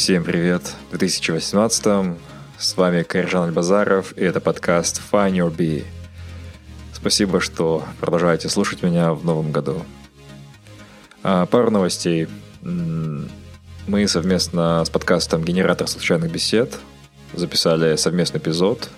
Всем 0.00 0.24
привет! 0.24 0.62
В 0.90 0.96
2018 0.96 2.16
с 2.58 2.76
вами 2.78 3.02
Каржан 3.02 3.48
Альбазаров, 3.48 4.16
и 4.16 4.24
это 4.24 4.40
подкаст 4.40 4.98
Find 5.12 5.32
Your 5.32 5.54
Bee. 5.54 5.84
Спасибо, 6.94 7.38
что 7.38 7.84
продолжаете 8.00 8.48
слушать 8.48 8.82
меня 8.82 9.12
в 9.12 9.26
новом 9.26 9.52
году. 9.52 9.84
А, 11.22 11.44
пару 11.44 11.70
новостей. 11.70 12.28
Мы 12.62 14.08
совместно 14.08 14.82
с 14.86 14.88
подкастом 14.88 15.44
«Генератор 15.44 15.86
случайных 15.86 16.32
бесед» 16.32 16.78
записали 17.34 17.96
совместный 17.96 18.40
эпизод, 18.40 18.88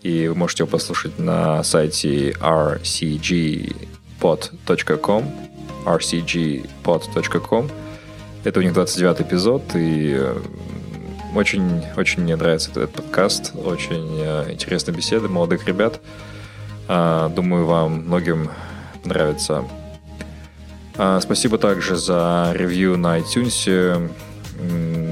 и 0.00 0.26
вы 0.26 0.34
можете 0.34 0.62
его 0.62 0.70
послушать 0.70 1.18
на 1.18 1.62
сайте 1.64 2.30
rcgpod.com 2.30 3.74
rcgpod.com 5.84 7.70
это 8.44 8.60
у 8.60 8.62
них 8.62 8.72
29 8.72 9.20
эпизод, 9.20 9.62
и 9.74 10.18
очень, 11.34 11.84
очень 11.96 12.22
мне 12.22 12.36
нравится 12.36 12.70
этот 12.70 12.90
подкаст, 12.90 13.52
очень 13.54 14.18
э, 14.20 14.50
интересная 14.50 14.94
беседа 14.94 15.28
молодых 15.28 15.66
ребят. 15.66 16.00
А, 16.88 17.28
думаю, 17.28 17.66
вам 17.66 18.04
многим 18.06 18.50
нравится. 19.04 19.64
А, 20.96 21.20
спасибо 21.20 21.58
также 21.58 21.96
за 21.96 22.50
ревью 22.54 22.96
на 22.96 23.18
iTunes. 23.18 24.10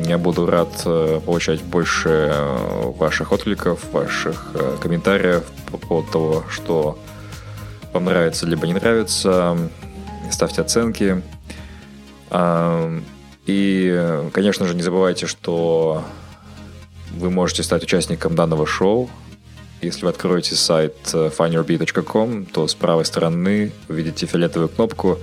Я 0.06 0.18
буду 0.18 0.46
рад 0.46 0.82
э, 0.84 1.20
получать 1.24 1.62
больше 1.62 2.30
э, 2.32 2.92
ваших 2.98 3.32
откликов, 3.32 3.92
ваших 3.92 4.52
комментариев 4.80 5.44
по 5.70 5.78
поводу 5.78 6.10
того, 6.10 6.44
что 6.50 6.98
вам 7.92 8.06
нравится 8.06 8.46
либо 8.46 8.66
не 8.66 8.74
нравится. 8.74 9.56
Ставьте 10.30 10.62
оценки. 10.62 11.22
И, 13.48 14.28
конечно 14.34 14.66
же, 14.66 14.74
не 14.74 14.82
забывайте, 14.82 15.26
что 15.26 16.04
вы 17.12 17.30
можете 17.30 17.62
стать 17.62 17.82
участником 17.82 18.34
данного 18.34 18.66
шоу. 18.66 19.08
Если 19.80 20.04
вы 20.04 20.10
откроете 20.10 20.54
сайт 20.54 20.94
э, 21.14 21.30
findyourbee.com, 21.30 22.44
то 22.44 22.68
с 22.68 22.74
правой 22.74 23.06
стороны 23.06 23.72
увидите 23.88 24.26
фиолетовую 24.26 24.68
кнопку. 24.68 25.18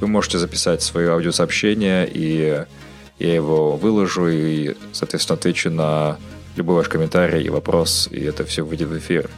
Вы 0.00 0.06
можете 0.06 0.38
записать 0.38 0.82
свое 0.82 1.12
аудиосообщение, 1.12 2.06
и 2.12 2.64
я 3.18 3.34
его 3.34 3.76
выложу 3.76 4.28
и, 4.28 4.76
соответственно, 4.92 5.38
отвечу 5.38 5.70
на 5.70 6.18
любой 6.56 6.76
ваш 6.76 6.88
комментарий 6.90 7.42
и 7.42 7.48
вопрос, 7.48 8.06
и 8.10 8.20
это 8.20 8.44
все 8.44 8.66
выйдет 8.66 8.88
в 8.88 8.98
эфир. 8.98 9.30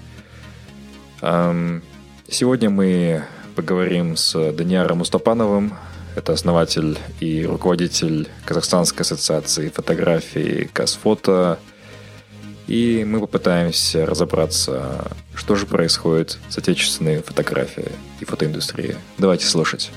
Сегодня 2.28 2.70
мы 2.70 3.22
поговорим 3.54 4.16
с 4.16 4.52
Даниаром 4.52 5.02
Устапановым, 5.02 5.74
это 6.14 6.32
основатель 6.32 6.98
и 7.20 7.44
руководитель 7.44 8.28
Казахстанской 8.44 9.02
ассоциации 9.02 9.68
фотографии 9.68 10.70
Казфото. 10.72 11.58
И 12.66 13.04
мы 13.06 13.20
попытаемся 13.20 14.06
разобраться, 14.06 15.10
что 15.34 15.54
же 15.54 15.66
происходит 15.66 16.38
с 16.48 16.56
отечественной 16.56 17.20
фотографией 17.22 17.92
и 18.20 18.24
фотоиндустрией. 18.24 18.96
Давайте 19.18 19.46
слушать. 19.46 19.90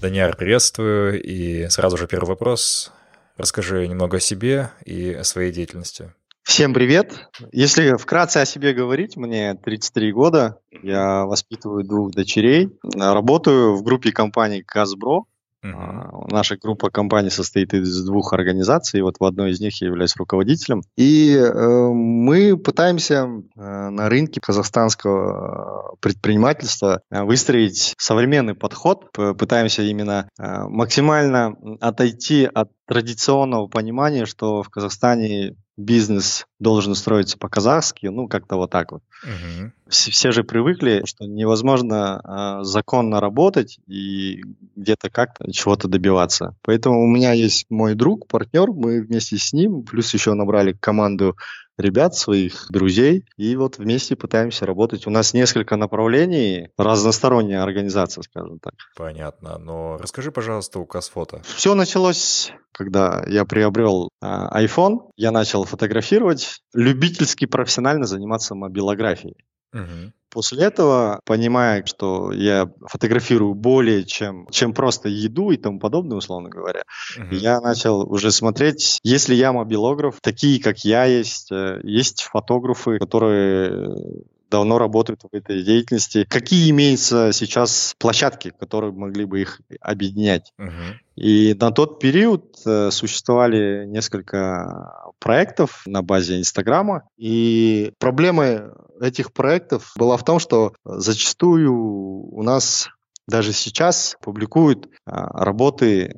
Даниар, 0.00 0.34
приветствую. 0.34 1.22
И 1.22 1.68
сразу 1.68 1.98
же 1.98 2.08
первый 2.08 2.28
вопрос. 2.30 2.90
Расскажи 3.36 3.86
немного 3.86 4.16
о 4.16 4.20
себе 4.20 4.70
и 4.84 5.12
о 5.12 5.24
своей 5.24 5.52
деятельности. 5.52 6.12
Всем 6.42 6.72
привет! 6.72 7.28
Если 7.52 7.96
вкратце 7.96 8.38
о 8.38 8.46
себе 8.46 8.72
говорить, 8.72 9.16
мне 9.16 9.54
33 9.54 10.12
года, 10.12 10.58
я 10.82 11.24
воспитываю 11.26 11.84
двух 11.84 12.12
дочерей, 12.12 12.70
работаю 12.82 13.76
в 13.76 13.82
группе 13.82 14.10
компаний 14.10 14.64
«Газбро». 14.66 15.24
Uh-huh. 15.62 16.26
Наша 16.30 16.56
группа 16.56 16.88
компаний 16.90 17.28
состоит 17.28 17.74
из 17.74 18.02
двух 18.04 18.32
организаций, 18.32 19.02
вот 19.02 19.16
в 19.20 19.24
одной 19.24 19.50
из 19.50 19.60
них 19.60 19.78
я 19.82 19.88
являюсь 19.88 20.16
руководителем. 20.16 20.80
И 20.96 21.34
э, 21.34 21.88
мы 21.92 22.56
пытаемся 22.56 23.26
э, 23.26 23.88
на 23.90 24.08
рынке 24.08 24.40
казахстанского 24.40 25.96
предпринимательства 26.00 27.02
э, 27.10 27.22
выстроить 27.24 27.94
современный 27.98 28.54
подход, 28.54 29.12
пытаемся 29.12 29.82
именно 29.82 30.30
э, 30.38 30.62
максимально 30.66 31.54
отойти 31.80 32.46
от 32.46 32.70
традиционного 32.86 33.66
понимания, 33.66 34.24
что 34.24 34.62
в 34.62 34.70
Казахстане 34.70 35.56
бизнес 35.80 36.46
должен 36.58 36.94
строиться 36.94 37.38
по-казахски, 37.38 38.06
ну, 38.06 38.28
как-то 38.28 38.56
вот 38.56 38.70
так 38.70 38.92
вот. 38.92 39.02
Угу. 39.22 39.72
Все, 39.88 40.10
все 40.10 40.30
же 40.30 40.44
привыкли, 40.44 41.02
что 41.04 41.24
невозможно 41.24 42.60
э, 42.60 42.64
законно 42.64 43.20
работать 43.20 43.78
и 43.86 44.42
где-то 44.76 45.10
как-то 45.10 45.50
чего-то 45.52 45.88
добиваться. 45.88 46.54
Поэтому 46.62 47.02
у 47.02 47.06
меня 47.06 47.32
есть 47.32 47.66
мой 47.70 47.94
друг, 47.94 48.26
партнер, 48.26 48.70
мы 48.70 49.00
вместе 49.00 49.36
с 49.36 49.52
ним, 49.52 49.82
плюс 49.82 50.12
еще 50.14 50.34
набрали 50.34 50.72
команду 50.72 51.36
ребят, 51.80 52.14
своих 52.14 52.66
друзей, 52.70 53.24
и 53.36 53.56
вот 53.56 53.78
вместе 53.78 54.16
пытаемся 54.16 54.66
работать. 54.66 55.06
У 55.06 55.10
нас 55.10 55.34
несколько 55.34 55.76
направлений, 55.76 56.68
разносторонняя 56.76 57.62
организация, 57.62 58.22
скажем 58.22 58.58
так. 58.58 58.74
Понятно. 58.96 59.58
Но 59.58 59.96
расскажи, 59.98 60.32
пожалуйста, 60.32 60.78
указ 60.78 61.08
фото. 61.08 61.42
Все 61.44 61.74
началось, 61.74 62.52
когда 62.72 63.24
я 63.26 63.44
приобрел 63.44 64.10
э, 64.22 64.26
iPhone, 64.26 65.10
я 65.16 65.30
начал 65.30 65.64
фотографировать, 65.64 66.62
любительски, 66.74 67.46
профессионально 67.46 68.06
заниматься 68.06 68.54
мобилографией. 68.54 69.36
Угу. 69.72 70.12
После 70.30 70.64
этого, 70.64 71.20
понимая, 71.24 71.84
что 71.84 72.32
я 72.32 72.70
фотографирую 72.86 73.54
более 73.54 74.04
чем, 74.04 74.46
чем 74.50 74.72
просто 74.72 75.08
еду 75.08 75.50
и 75.50 75.56
тому 75.56 75.80
подобное, 75.80 76.16
условно 76.16 76.48
говоря, 76.48 76.84
uh-huh. 77.18 77.34
я 77.34 77.60
начал 77.60 78.02
уже 78.10 78.30
смотреть, 78.30 79.00
если 79.02 79.34
я 79.34 79.52
мобилограф, 79.52 80.20
такие, 80.20 80.62
как 80.62 80.78
я 80.84 81.04
есть, 81.04 81.50
э, 81.50 81.80
есть 81.82 82.22
фотографы, 82.22 82.98
которые 82.98 84.22
давно 84.50 84.78
работают 84.78 85.22
в 85.22 85.34
этой 85.34 85.62
деятельности. 85.62 86.26
Какие 86.28 86.70
имеются 86.70 87.32
сейчас 87.32 87.94
площадки, 87.98 88.52
которые 88.58 88.92
могли 88.92 89.24
бы 89.24 89.40
их 89.40 89.60
объединять? 89.80 90.52
Uh-huh. 90.58 90.94
И 91.16 91.56
на 91.58 91.70
тот 91.70 92.00
период 92.00 92.56
э, 92.66 92.90
существовали 92.90 93.84
несколько 93.86 95.12
проектов 95.18 95.82
на 95.86 96.02
базе 96.02 96.38
Инстаграма. 96.38 97.04
И 97.16 97.92
проблемой 97.98 98.62
этих 99.00 99.32
проектов 99.32 99.92
была 99.96 100.16
в 100.16 100.24
том, 100.24 100.38
что 100.38 100.72
зачастую 100.84 101.72
у 101.72 102.42
нас 102.42 102.88
даже 103.26 103.52
сейчас 103.52 104.16
публикуют 104.20 104.88
а, 105.06 105.44
работы 105.44 106.06
э, 106.06 106.10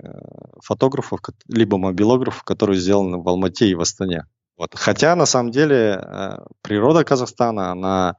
фотографов 0.65 1.21
либо 1.47 1.77
мобилографов, 1.77 2.43
которые 2.43 2.81
сделаны 2.81 3.19
в 3.19 3.29
Алмате 3.29 3.69
и 3.69 3.75
в 3.75 3.81
Астане. 3.81 4.25
Вот. 4.57 4.75
Хотя 4.75 5.17
на 5.17 5.27
самом 5.27 5.51
деле 5.51 6.01
э, 6.03 6.39
природа 6.63 7.05
Казахстана, 7.05 7.71
она 7.71 8.17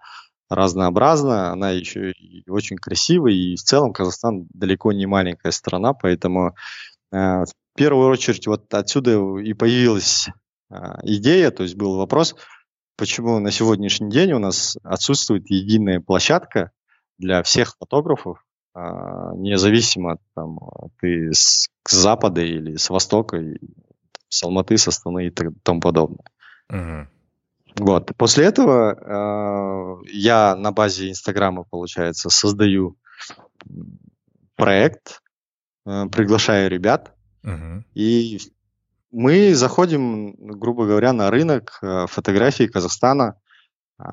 разнообразна, 0.50 1.52
она 1.52 1.72
еще 1.72 2.12
и 2.12 2.50
очень 2.50 2.78
красивая, 2.78 3.34
и 3.34 3.56
в 3.56 3.62
целом 3.62 3.94
Казахстан 3.94 4.48
далеко 4.54 4.92
не 4.92 5.06
маленькая 5.06 5.52
страна, 5.52 5.94
поэтому 5.94 6.56
э, 7.12 7.18
в 7.18 7.54
первую 7.76 8.10
очередь 8.10 8.48
вот 8.48 8.72
отсюда 8.74 9.40
и 9.40 9.54
появилась 9.54 10.30
а, 10.70 11.00
идея, 11.04 11.50
то 11.50 11.64
есть 11.64 11.76
был 11.76 11.98
вопрос, 11.98 12.36
почему 12.98 13.40
на 13.40 13.50
сегодняшний 13.50 14.12
день 14.12 14.34
у 14.34 14.40
нас 14.40 14.78
отсутствует 14.84 15.50
единая 15.50 16.00
площадка 16.00 16.72
для 17.18 17.42
всех 17.42 17.76
фотографов, 17.80 18.46
независимо 18.76 20.18
там 20.36 20.60
ты 21.00 21.32
с, 21.32 21.68
запада 21.88 22.42
или 22.42 22.76
с 22.76 22.90
востока, 22.90 23.40
с 24.34 24.44
Алматы, 24.44 24.78
с 24.78 24.88
Астаны 24.88 25.28
и 25.28 25.32
тому 25.32 25.80
подобное. 25.80 26.26
Угу. 26.70 27.08
Вот. 27.86 28.12
После 28.18 28.46
этого 28.46 28.94
э, 28.94 30.10
я 30.12 30.56
на 30.56 30.72
базе 30.72 31.10
Инстаграма, 31.10 31.64
получается, 31.64 32.30
создаю 32.30 32.98
проект, 34.56 35.22
э, 35.86 36.06
приглашаю 36.12 36.70
ребят, 36.70 37.14
угу. 37.44 37.84
и 37.94 38.40
мы 39.12 39.54
заходим, 39.54 40.36
грубо 40.38 40.86
говоря, 40.86 41.14
на 41.14 41.30
рынок 41.30 41.80
э, 41.82 42.06
фотографии 42.08 42.66
Казахстана 42.66 43.36
э, 44.00 44.04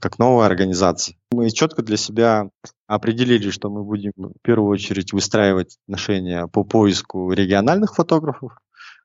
как 0.00 0.18
новая 0.18 0.46
организация. 0.46 1.16
Мы 1.30 1.50
четко 1.50 1.82
для 1.82 1.96
себя 1.96 2.50
определили, 2.86 3.50
что 3.50 3.70
мы 3.70 3.84
будем 3.84 4.12
в 4.16 4.40
первую 4.42 4.70
очередь 4.70 5.12
выстраивать 5.12 5.78
отношения 5.84 6.46
по 6.46 6.64
поиску 6.64 7.30
региональных 7.32 7.94
фотографов. 7.94 8.52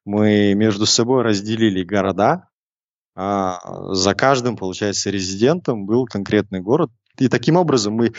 Мы 0.05 0.53
между 0.53 0.85
собой 0.85 1.23
разделили 1.23 1.83
города, 1.83 2.49
а 3.15 3.93
за 3.93 4.15
каждым, 4.15 4.57
получается, 4.57 5.09
резидентом 5.09 5.85
был 5.85 6.05
конкретный 6.05 6.61
город. 6.61 6.91
И 7.19 7.27
таким 7.27 7.57
образом 7.57 7.93
мы 7.93 8.13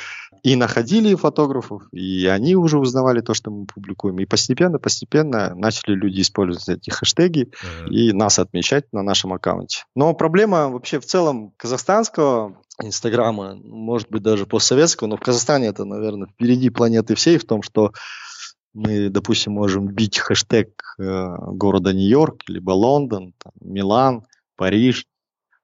и 0.44 0.54
находили 0.54 1.16
фотографов, 1.16 1.82
и 1.90 2.26
они 2.26 2.54
уже 2.54 2.78
узнавали 2.78 3.22
то, 3.22 3.34
что 3.34 3.50
мы 3.50 3.66
публикуем. 3.66 4.20
И 4.20 4.24
постепенно, 4.24 4.78
постепенно 4.78 5.52
начали 5.56 5.94
люди 5.94 6.20
использовать 6.20 6.68
эти 6.68 6.90
хэштеги 6.90 7.48
mm-hmm. 7.48 7.88
и 7.88 8.12
нас 8.12 8.38
отмечать 8.38 8.84
на 8.92 9.02
нашем 9.02 9.32
аккаунте. 9.32 9.84
Но 9.96 10.14
проблема 10.14 10.68
вообще 10.68 11.00
в 11.00 11.06
целом 11.06 11.52
казахстанского 11.56 12.56
Инстаграма, 12.80 13.56
может 13.64 14.10
быть, 14.10 14.22
даже 14.22 14.46
постсоветского, 14.46 15.08
но 15.08 15.16
в 15.16 15.20
Казахстане 15.20 15.68
это, 15.68 15.84
наверное, 15.84 16.28
впереди 16.28 16.70
планеты 16.70 17.14
всей 17.14 17.38
в 17.38 17.44
том, 17.44 17.62
что 17.62 17.92
мы, 18.74 19.08
допустим, 19.08 19.52
можем 19.52 19.86
бить 19.86 20.18
хэштег 20.18 20.96
э, 20.98 21.36
города 21.52 21.92
Нью-Йорк, 21.92 22.42
либо 22.48 22.72
Лондон, 22.72 23.32
там, 23.38 23.52
Милан, 23.60 24.26
Париж, 24.56 25.06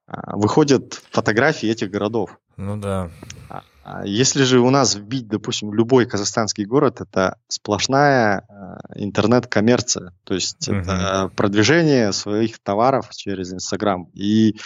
а, 0.06 0.36
выходят 0.36 0.94
фотографии 1.10 1.68
этих 1.68 1.90
городов. 1.90 2.38
Ну 2.56 2.76
да. 2.76 3.10
А, 3.48 3.62
а 3.84 4.06
если 4.06 4.44
же 4.44 4.60
у 4.60 4.70
нас 4.70 4.94
вбить, 4.94 5.28
допустим, 5.28 5.72
любой 5.72 6.06
казахстанский 6.06 6.64
город, 6.64 7.00
это 7.00 7.36
сплошная 7.48 8.46
интернет-коммерция, 8.94 10.12
то 10.24 10.34
есть 10.34 10.68
угу. 10.68 10.78
это 10.78 11.30
продвижение 11.36 12.12
своих 12.12 12.58
товаров 12.58 13.10
через 13.10 13.52
Инстаграм. 13.52 14.08
И, 14.14 14.56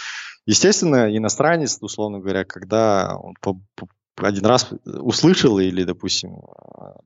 естественно, 0.45 1.15
иностранец, 1.15 1.77
условно 1.81 2.19
говоря, 2.19 2.43
когда 2.43 3.15
он 3.15 3.35
по, 3.39 3.59
по, 3.75 3.87
один 4.17 4.45
раз 4.45 4.69
услышал 4.83 5.59
или, 5.59 5.83
допустим, 5.83 6.41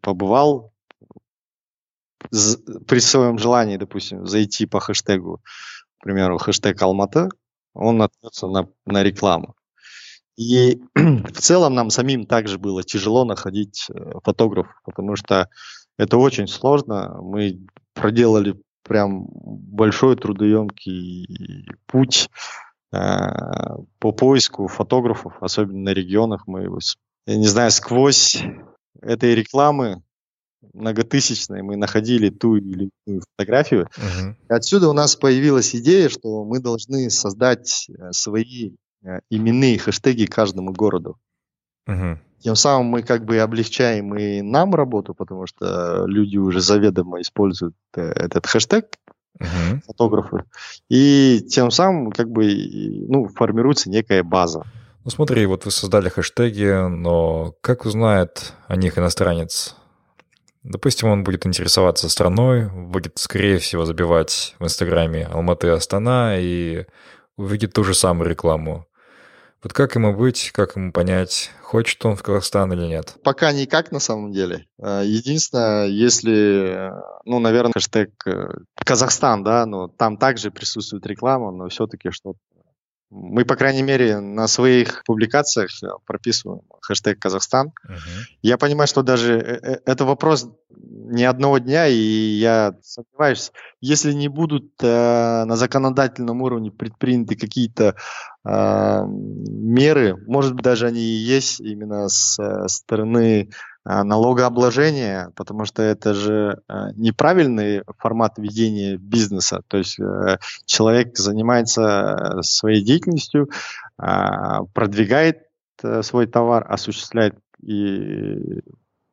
побывал 0.02 0.74
при 2.30 3.00
своем 3.00 3.38
желании, 3.38 3.78
допустим, 3.78 4.26
зайти 4.26 4.66
по 4.66 4.80
хэштегу 4.80 5.42
к 6.00 6.04
примеру, 6.04 6.38
хэштег 6.38 6.82
Алматы, 6.82 7.30
он 7.74 7.98
наткнется 7.98 8.48
на, 8.48 8.70
на 8.86 9.04
рекламу. 9.04 9.56
И 10.38 10.82
в 10.96 11.32
целом 11.34 11.76
нам 11.76 11.90
самим 11.90 12.26
также 12.26 12.58
было 12.58 12.84
тяжело 12.84 13.26
находить 13.26 13.88
э, 13.90 14.20
фотографов, 14.24 14.74
потому 14.86 15.18
что 15.18 15.50
это 15.98 16.18
очень 16.18 16.48
сложно. 16.48 17.20
Мы 17.22 17.68
проделали 17.94 18.56
прям 18.84 19.26
большой 19.30 20.16
трудоемкий 20.16 21.68
путь 21.86 22.30
э, 22.94 22.98
по 24.00 24.14
поиску 24.14 24.68
фотографов, 24.68 25.34
особенно 25.42 25.80
на 25.80 25.94
регионах. 25.94 26.48
Мы, 26.48 26.70
я 27.28 27.36
не 27.36 27.48
знаю, 27.48 27.72
сквозь 27.72 28.42
этой 29.02 29.36
рекламы 29.36 30.02
многотысячной 30.74 31.62
мы 31.62 31.76
находили 31.76 32.30
ту 32.30 32.56
или 32.56 32.90
иную 33.06 33.24
фотографию. 33.32 33.88
Uh-huh. 33.98 34.36
И 34.50 34.54
отсюда 34.54 34.90
у 34.90 34.94
нас 34.94 35.16
появилась 35.16 35.76
идея, 35.76 36.10
что 36.10 36.44
мы 36.44 36.60
должны 36.60 37.10
создать 37.10 37.88
э, 37.90 38.12
свои 38.12 38.76
э, 39.04 39.20
именные 39.30 39.78
хэштеги 39.78 40.26
каждому 40.26 40.74
городу. 40.74 41.18
Uh-huh. 41.88 42.18
Тем 42.40 42.56
самым 42.56 42.88
мы 42.88 43.04
как 43.04 43.26
бы 43.26 43.40
облегчаем 43.40 44.16
и 44.16 44.42
нам 44.42 44.74
работу, 44.74 45.14
потому 45.14 45.46
что 45.48 46.06
люди 46.06 46.38
уже 46.38 46.62
заведомо 46.62 47.22
используют 47.22 47.76
э, 47.96 48.02
этот 48.02 48.46
хэштег, 48.46 48.96
uh-huh. 49.40 49.82
фотографы, 49.86 50.46
и 50.90 51.46
тем 51.50 51.72
самым 51.72 52.12
как 52.12 52.30
бы 52.30 52.46
ну, 53.08 53.28
формируется 53.28 53.90
некая 53.90 54.24
база. 54.24 54.64
Ну 55.06 55.12
смотри, 55.12 55.46
вот 55.46 55.66
вы 55.66 55.72
создали 55.72 56.10
хэштеги, 56.10 56.88
но 56.90 57.56
как 57.62 57.86
узнает 57.86 58.54
о 58.68 58.76
них 58.76 58.98
иностранец? 58.98 59.76
Допустим, 60.64 61.10
он 61.10 61.24
будет 61.24 61.46
интересоваться 61.46 62.10
страной, 62.10 62.70
будет, 62.70 63.18
скорее 63.18 63.60
всего, 63.60 63.86
забивать 63.86 64.56
в 64.60 64.66
Инстаграме 64.66 65.26
Алматы 65.26 65.70
Астана 65.70 66.38
и 66.38 66.86
увидит 67.38 67.74
ту 67.74 67.84
же 67.84 67.94
самую 67.94 68.30
рекламу. 68.30 68.86
Вот 69.62 69.74
как 69.74 69.96
ему 69.96 70.16
быть, 70.16 70.52
как 70.54 70.78
ему 70.78 70.94
понять, 70.94 71.52
хочет 71.62 72.04
он 72.06 72.16
в 72.16 72.24
Казахстан 72.24 72.72
или 72.72 72.86
нет? 72.86 73.16
Пока 73.24 73.52
никак 73.52 73.92
на 73.92 74.00
самом 74.00 74.32
деле. 74.32 74.66
А, 74.82 75.02
единственное, 75.02 75.86
если, 75.88 76.92
ну, 77.26 77.40
наверное, 77.40 77.74
хэштег 77.74 78.12
э, 78.26 78.48
Казахстан, 78.86 79.44
да, 79.44 79.66
но 79.66 79.90
там 79.90 80.18
также 80.18 80.50
присутствует 80.50 81.06
реклама, 81.06 81.52
но 81.52 81.68
все-таки 81.68 82.10
что-то 82.12 82.40
мы, 83.10 83.44
по 83.44 83.56
крайней 83.56 83.82
мере, 83.82 84.20
на 84.20 84.48
своих 84.48 85.04
публикациях 85.04 85.72
э, 85.84 85.88
прописываем 86.06 86.62
хэштег 86.82 87.20
Казахстан. 87.20 87.68
Uh-huh. 87.68 87.98
Я 88.42 88.58
понимаю, 88.58 88.88
что 88.88 89.02
даже 89.02 89.34
э, 89.34 89.60
э, 89.62 89.78
это 89.86 90.06
вопрос 90.06 90.48
не 90.70 91.26
одного 91.26 91.58
дня, 91.58 91.88
и 91.88 91.96
я 91.96 92.76
сомневаюсь, 92.84 93.52
если 93.82 94.14
не 94.14 94.28
будут 94.28 94.72
э, 94.82 95.44
на 95.46 95.56
законодательном 95.56 96.42
уровне 96.42 96.72
предприняты 96.72 97.36
какие-то 97.36 97.96
э, 98.46 99.04
меры, 99.08 100.16
может 100.28 100.54
быть, 100.54 100.64
даже 100.64 100.86
они 100.86 101.02
и 101.02 101.24
есть 101.24 101.60
именно 101.62 102.10
с 102.10 102.38
э, 102.40 102.68
стороны 102.68 103.50
а, 103.86 104.04
налогообложения, 104.04 105.32
потому 105.36 105.66
что 105.66 105.82
это 105.82 106.14
же 106.14 106.62
а, 106.68 106.92
неправильный 106.94 107.84
формат 107.98 108.38
ведения 108.38 108.98
бизнеса. 108.98 109.62
То 109.68 109.78
есть 109.78 110.00
э, 110.00 110.38
человек 110.66 111.18
занимается 111.18 112.40
своей 112.42 112.84
деятельностью, 112.84 113.50
а, 113.98 114.64
продвигает 114.74 115.44
э, 115.82 116.02
свой 116.04 116.28
товар, 116.28 116.66
осуществляет 116.70 117.36
и 117.62 118.62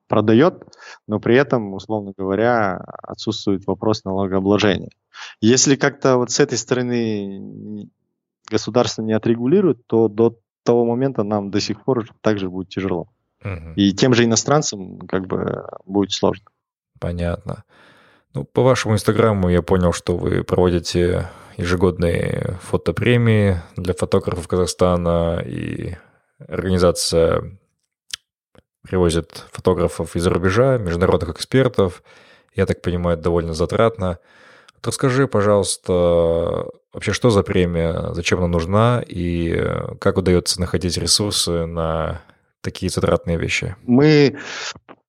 продает, 0.08 0.64
но 1.06 1.20
при 1.20 1.36
этом, 1.36 1.74
условно 1.74 2.12
говоря, 2.16 2.76
отсутствует 3.02 3.66
вопрос 3.66 4.04
налогообложения. 4.04 4.90
Если 5.40 5.76
как-то 5.76 6.16
вот 6.16 6.30
с 6.30 6.40
этой 6.40 6.58
стороны 6.58 7.88
государство 8.48 9.02
не 9.02 9.12
отрегулирует, 9.12 9.86
то 9.86 10.08
до 10.08 10.38
того 10.62 10.84
момента 10.84 11.22
нам 11.22 11.50
до 11.50 11.60
сих 11.60 11.82
пор 11.84 12.08
также 12.20 12.48
будет 12.48 12.68
тяжело. 12.68 13.08
И 13.76 13.92
тем 13.92 14.14
же 14.14 14.24
иностранцам 14.24 14.98
как 15.06 15.26
бы 15.26 15.66
будет 15.84 16.12
сложно. 16.12 16.46
Понятно. 16.98 17.64
Ну, 18.34 18.44
по 18.44 18.62
вашему 18.62 18.94
инстаграму 18.94 19.48
я 19.48 19.62
понял, 19.62 19.92
что 19.92 20.16
вы 20.16 20.42
проводите 20.44 21.28
ежегодные 21.56 22.58
фотопремии 22.62 23.60
для 23.76 23.94
фотографов 23.94 24.46
Казахстана, 24.46 25.42
и 25.44 25.96
организация 26.46 27.58
привозит 28.82 29.44
фотографов 29.52 30.16
из-за 30.16 30.30
рубежа, 30.30 30.78
международных 30.78 31.30
экспертов. 31.30 32.02
Я 32.54 32.66
так 32.66 32.82
понимаю, 32.82 33.14
это 33.14 33.24
довольно 33.24 33.54
затратно. 33.54 34.18
Вот 34.74 34.86
расскажи, 34.86 35.26
пожалуйста, 35.26 36.66
вообще 36.92 37.12
что 37.12 37.30
за 37.30 37.42
премия, 37.42 38.12
зачем 38.12 38.38
она 38.38 38.48
нужна 38.48 39.02
и 39.06 39.58
как 39.98 40.18
удается 40.18 40.60
находить 40.60 40.98
ресурсы 40.98 41.66
на 41.66 42.22
такие 42.66 42.90
затратные 42.90 43.38
вещи? 43.38 43.76
Мы 43.84 44.36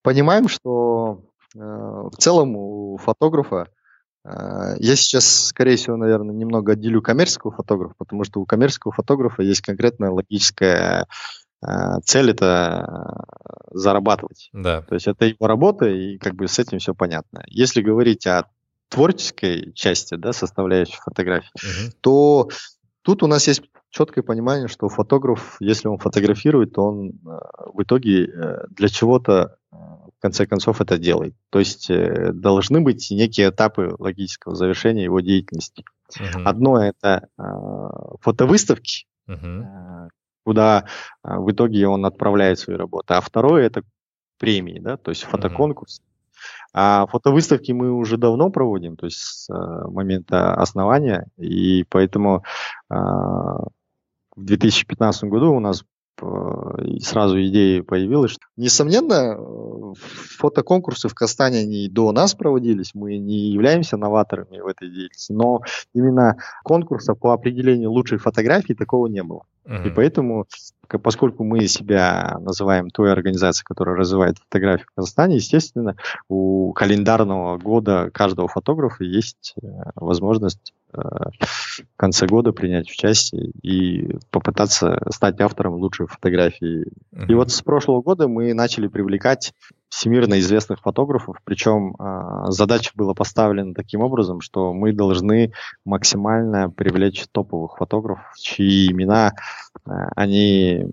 понимаем, 0.04 0.48
что 0.48 1.24
э, 1.56 1.60
в 1.60 2.16
целом 2.20 2.56
у 2.56 2.98
фотографа 2.98 3.68
э, 4.24 4.76
я 4.78 4.96
сейчас, 4.96 5.48
скорее 5.48 5.76
всего, 5.76 5.98
наверное, 5.98 6.36
немного 6.36 6.74
отделю 6.74 7.02
коммерческого 7.02 7.52
фотографа, 7.52 7.96
потому 7.98 8.24
что 8.26 8.40
у 8.40 8.46
коммерческого 8.46 8.94
фотографа 8.94 9.42
есть 9.42 9.62
конкретная 9.62 10.12
логическая 10.12 11.08
э, 11.66 11.68
цель 12.04 12.30
это 12.30 13.26
зарабатывать. 13.72 14.50
Да. 14.54 14.84
То 14.84 14.94
есть 14.94 15.08
это 15.08 15.26
его 15.26 15.48
работа, 15.48 15.88
и 15.88 16.20
как 16.20 16.36
бы 16.36 16.48
с 16.48 16.60
этим 16.60 16.78
все 16.78 16.94
понятно. 16.94 17.44
Если 17.48 17.82
говорить 17.82 18.28
о 18.28 18.46
творческой 18.90 19.74
части, 19.74 20.14
да, 20.14 20.32
составляющей 20.32 21.00
фотографии, 21.04 21.50
угу. 21.56 21.92
то 22.02 22.50
тут 23.02 23.24
у 23.24 23.28
нас 23.28 23.48
есть 23.48 23.64
четкое 23.90 24.24
понимание, 24.24 24.68
что 24.68 24.90
фотограф, 24.90 25.58
если 25.60 25.88
он 25.88 25.98
фотографирует, 25.98 26.74
то 26.74 26.84
он 26.84 27.10
э, 27.10 27.12
в 27.74 27.84
итоге 27.84 28.26
э, 28.26 28.66
для 28.70 28.90
чего-то 28.90 29.58
э, 29.72 29.76
в 29.76 30.22
конце 30.22 30.46
концов 30.46 30.82
это 30.82 30.98
делает. 30.98 31.36
То 31.50 31.60
есть 31.60 31.90
должны 31.90 32.82
быть 32.82 33.10
некие 33.12 33.50
этапы 33.50 33.96
логического 34.00 34.56
завершения 34.56 35.04
его 35.04 35.20
деятельности. 35.20 35.84
Uh-huh. 36.18 36.44
Одно 36.44 36.84
это 36.84 37.28
фотовыставки, 38.22 39.06
uh-huh. 39.30 40.10
куда 40.44 40.86
в 41.24 41.52
итоге 41.52 41.88
он 41.88 42.06
отправляет 42.06 42.58
свои 42.58 42.78
работы. 42.78 43.14
А 43.14 43.22
второе 43.22 43.68
это 43.68 43.84
премии, 44.40 44.80
да, 44.80 44.98
то 44.98 45.12
есть 45.12 45.24
фотоконкурс. 45.24 46.02
А 46.74 47.06
фотовыставки 47.08 47.72
мы 47.72 47.92
уже 47.92 48.18
давно 48.18 48.50
проводим, 48.50 48.96
то 48.96 49.06
есть 49.06 49.20
с 49.20 49.50
момента 49.50 50.54
основания, 50.56 51.28
и 51.38 51.84
поэтому 51.90 52.44
в 54.38 54.46
2015 54.46 55.24
году 55.26 55.54
у 55.54 55.60
нас 55.60 55.84
э, 56.22 56.26
сразу 57.02 57.42
идея 57.42 57.84
появилась. 57.84 58.38
Несомненно, 58.56 59.94
фотоконкурсы 60.38 61.10
в 61.10 61.16
Казахстане 61.16 61.60
они 61.60 61.90
до 61.90 62.12
нас 62.12 62.36
проводились, 62.36 62.92
мы 62.94 63.18
не 63.18 63.52
являемся 63.52 63.98
новаторами 63.98 64.60
в 64.60 64.68
этой 64.68 64.90
деятельности, 64.90 65.32
но 65.34 65.62
именно 65.94 66.38
конкурса 66.64 67.16
по 67.16 67.34
определению 67.34 67.92
лучшей 67.92 68.20
фотографии 68.20 68.74
такого 68.74 69.08
не 69.08 69.24
было. 69.24 69.42
Uh-huh. 69.66 69.88
И 69.88 69.90
поэтому 69.90 70.46
поскольку 71.04 71.44
мы 71.44 71.68
себя 71.68 72.38
называем 72.40 72.90
той 72.90 73.12
организацией, 73.12 73.66
которая 73.66 73.98
развивает 73.98 74.38
фотографию 74.38 74.88
в 74.90 74.96
Казахстане, 74.96 75.36
естественно, 75.36 75.98
у 76.30 76.72
календарного 76.72 77.58
года 77.58 78.10
каждого 78.14 78.48
фотографа 78.48 79.04
есть 79.04 79.56
э, 79.62 79.68
возможность 79.96 80.74
э, 80.87 80.87
в 80.98 81.98
конце 81.98 82.28
года 82.28 82.52
принять 82.52 82.90
участие 82.90 83.52
и 83.62 84.18
попытаться 84.32 85.02
стать 85.10 85.40
автором 85.42 85.76
лучшей 85.76 86.08
фотографии. 86.08 86.88
Mm-hmm. 87.14 87.26
И 87.28 87.34
вот 87.34 87.52
с 87.52 87.62
прошлого 87.62 88.02
года 88.02 88.28
мы 88.28 88.54
начали 88.54 88.88
привлекать 88.88 89.54
всемирно 89.90 90.40
известных 90.40 90.82
фотографов, 90.82 91.38
причем 91.44 91.96
э, 91.98 92.52
задача 92.52 92.92
была 92.96 93.14
поставлена 93.14 93.74
таким 93.74 94.02
образом, 94.02 94.42
что 94.42 94.74
мы 94.74 94.92
должны 94.92 95.54
максимально 95.86 96.70
привлечь 96.70 97.26
топовых 97.32 97.78
фотографов, 97.78 98.26
чьи 98.38 98.92
имена 98.92 99.34
э, 99.86 99.92
они 100.16 100.86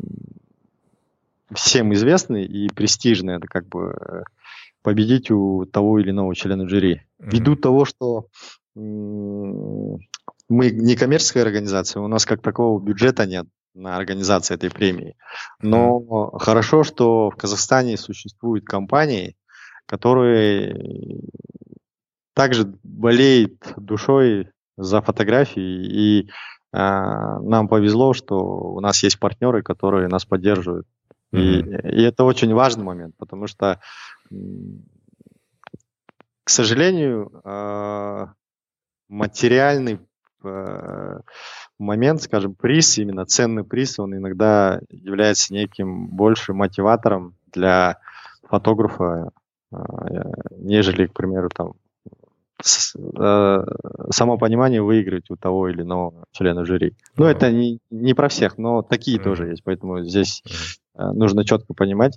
всем 1.53 1.93
известны 1.95 2.45
и 2.45 2.69
престижны. 2.69 3.33
Это 3.33 3.47
как 3.47 3.69
бы 3.69 3.97
э, 3.99 4.23
победить 4.83 5.31
у 5.31 5.65
того 5.65 5.99
или 5.99 6.11
иного 6.11 6.35
члена 6.35 6.69
жюри. 6.69 6.95
Mm-hmm. 6.95 7.31
Ввиду 7.31 7.57
того, 7.57 7.85
что 7.85 8.27
мы 8.75 10.71
не 10.71 10.97
коммерческая 10.97 11.45
организация, 11.45 12.02
у 12.02 12.09
нас 12.09 12.26
как 12.26 12.43
такого 12.43 12.81
бюджета 12.81 13.26
нет 13.26 13.47
на 13.75 13.97
организацию 13.97 14.57
этой 14.57 14.71
премии. 14.71 15.16
Но 15.61 16.31
хорошо, 16.38 16.85
что 16.85 17.31
в 17.31 17.37
Казахстане 17.37 17.97
существуют 17.97 18.64
компании, 18.64 19.37
которые 19.87 21.21
также 22.35 22.75
болеют 22.83 23.75
душой 23.76 24.50
за 24.76 25.00
фотографии 25.02 26.21
и 26.21 26.31
а, 26.73 27.38
нам 27.40 27.69
повезло, 27.69 28.12
что 28.12 28.37
у 28.37 28.81
нас 28.81 29.02
есть 29.04 29.21
партнеры, 29.21 29.62
которые 29.62 30.09
нас 30.09 30.25
поддерживают. 30.25 30.88
Mm-hmm. 31.33 31.90
И, 31.90 32.00
и 32.00 32.02
это 32.02 32.25
очень 32.25 32.52
важный 32.52 32.83
момент, 32.83 33.14
потому 33.16 33.47
что, 33.47 33.81
к 36.43 36.50
сожалению, 36.50 37.40
а, 37.45 38.33
материальный 39.14 40.00
а, 40.42 41.21
момент, 41.78 42.23
скажем, 42.23 42.54
приз, 42.54 42.99
именно 42.99 43.25
ценный 43.25 43.64
приз, 43.64 43.99
он 43.99 44.16
иногда 44.16 44.80
является 44.90 45.52
неким 45.54 46.09
больше 46.09 46.52
мотиватором 46.52 47.35
для 47.52 47.99
фотографа, 48.42 49.30
нежели, 50.50 51.06
к 51.06 51.14
примеру, 51.14 51.49
там 51.49 51.73
э, 52.62 53.64
само 54.11 54.38
понимание 54.38 54.83
выиграть 54.83 55.30
у 55.30 55.37
того 55.37 55.68
или 55.68 55.83
иного 55.83 56.25
члена 56.33 56.64
жюри. 56.64 56.94
Ну, 57.16 57.25
это 57.25 57.50
не, 57.50 57.80
не 57.90 58.14
про 58.14 58.28
всех, 58.28 58.59
но 58.59 58.83
такие 58.83 59.18
тоже 59.18 59.49
есть, 59.49 59.64
поэтому 59.64 60.02
здесь 60.02 60.42
э, 60.94 61.11
нужно 61.12 61.44
четко 61.44 61.75
понимать. 61.75 62.16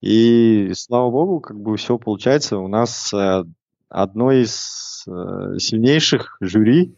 И 0.00 0.72
слава 0.74 1.10
богу, 1.10 1.40
как 1.40 1.58
бы 1.58 1.76
все 1.76 1.98
получается. 1.98 2.58
У 2.58 2.68
нас 2.68 3.12
э, 3.12 3.44
одно 3.88 4.32
из 4.32 5.04
э, 5.06 5.58
сильнейших 5.58 6.36
жюри 6.40 6.94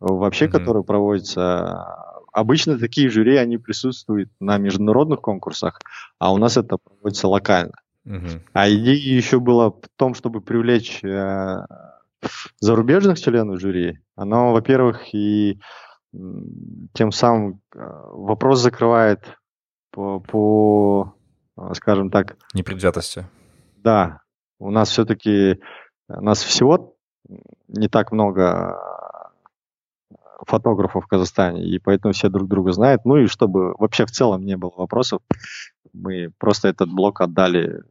вообще, 0.00 0.46
mm-hmm. 0.46 0.50
которое 0.50 0.82
проводится. 0.82 1.86
Обычно 2.32 2.78
такие 2.78 3.10
жюри, 3.10 3.36
они 3.36 3.58
присутствуют 3.58 4.30
на 4.40 4.58
международных 4.58 5.20
конкурсах, 5.20 5.80
а 6.18 6.32
у 6.32 6.38
нас 6.38 6.56
это 6.56 6.78
проводится 6.78 7.28
локально. 7.28 7.74
Uh-huh. 8.06 8.40
А 8.52 8.68
идея 8.68 8.96
еще 8.96 9.38
была 9.38 9.70
в 9.70 9.82
том, 9.96 10.14
чтобы 10.14 10.40
привлечь 10.40 11.04
э, 11.04 11.66
зарубежных 12.58 13.20
членов 13.20 13.60
жюри, 13.60 14.00
оно, 14.16 14.52
во-первых, 14.52 15.14
и 15.14 15.60
тем 16.92 17.12
самым 17.12 17.60
э, 17.74 17.78
вопрос 17.78 18.60
закрывает 18.60 19.20
по, 19.90 20.20
по 20.20 21.14
э, 21.56 21.74
скажем 21.74 22.10
так... 22.10 22.36
Непредвзятости. 22.54 23.26
Да. 23.76 24.20
У 24.58 24.70
нас 24.70 24.90
все-таки, 24.90 25.60
нас 26.08 26.42
всего 26.42 26.96
не 27.68 27.88
так 27.88 28.12
много 28.12 28.78
фотографов 30.46 31.04
в 31.04 31.08
Казахстане, 31.08 31.64
и 31.64 31.78
поэтому 31.78 32.12
все 32.12 32.28
друг 32.28 32.48
друга 32.48 32.72
знают. 32.72 33.04
Ну 33.04 33.16
и 33.16 33.26
чтобы 33.26 33.74
вообще 33.78 34.06
в 34.06 34.10
целом 34.10 34.44
не 34.44 34.56
было 34.56 34.72
вопросов, 34.76 35.22
мы 35.92 36.30
просто 36.38 36.68
этот 36.68 36.92
блок 36.92 37.20
отдали 37.20 37.84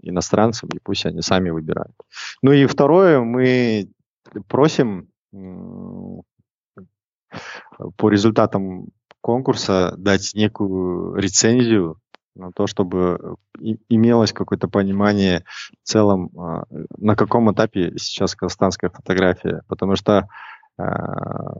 иностранцам, 0.00 0.68
и 0.74 0.78
пусть 0.82 1.06
они 1.06 1.22
сами 1.22 1.50
выбирают. 1.50 1.94
Ну 2.42 2.52
и 2.52 2.66
второе, 2.66 3.20
мы 3.20 3.88
просим 4.48 5.08
по 7.96 8.08
результатам 8.08 8.88
конкурса 9.20 9.94
дать 9.96 10.32
некую 10.34 11.14
рецензию 11.14 11.98
на 12.34 12.50
то, 12.52 12.66
чтобы 12.66 13.36
имелось 13.88 14.32
какое-то 14.32 14.68
понимание 14.68 15.44
в 15.82 15.88
целом, 15.88 16.30
а, 16.38 16.64
на 16.96 17.16
каком 17.16 17.52
этапе 17.52 17.92
сейчас 17.98 18.34
казахстанская 18.34 18.90
фотография. 18.90 19.62
Потому 19.68 19.96
что 19.96 20.28
а, 20.78 21.54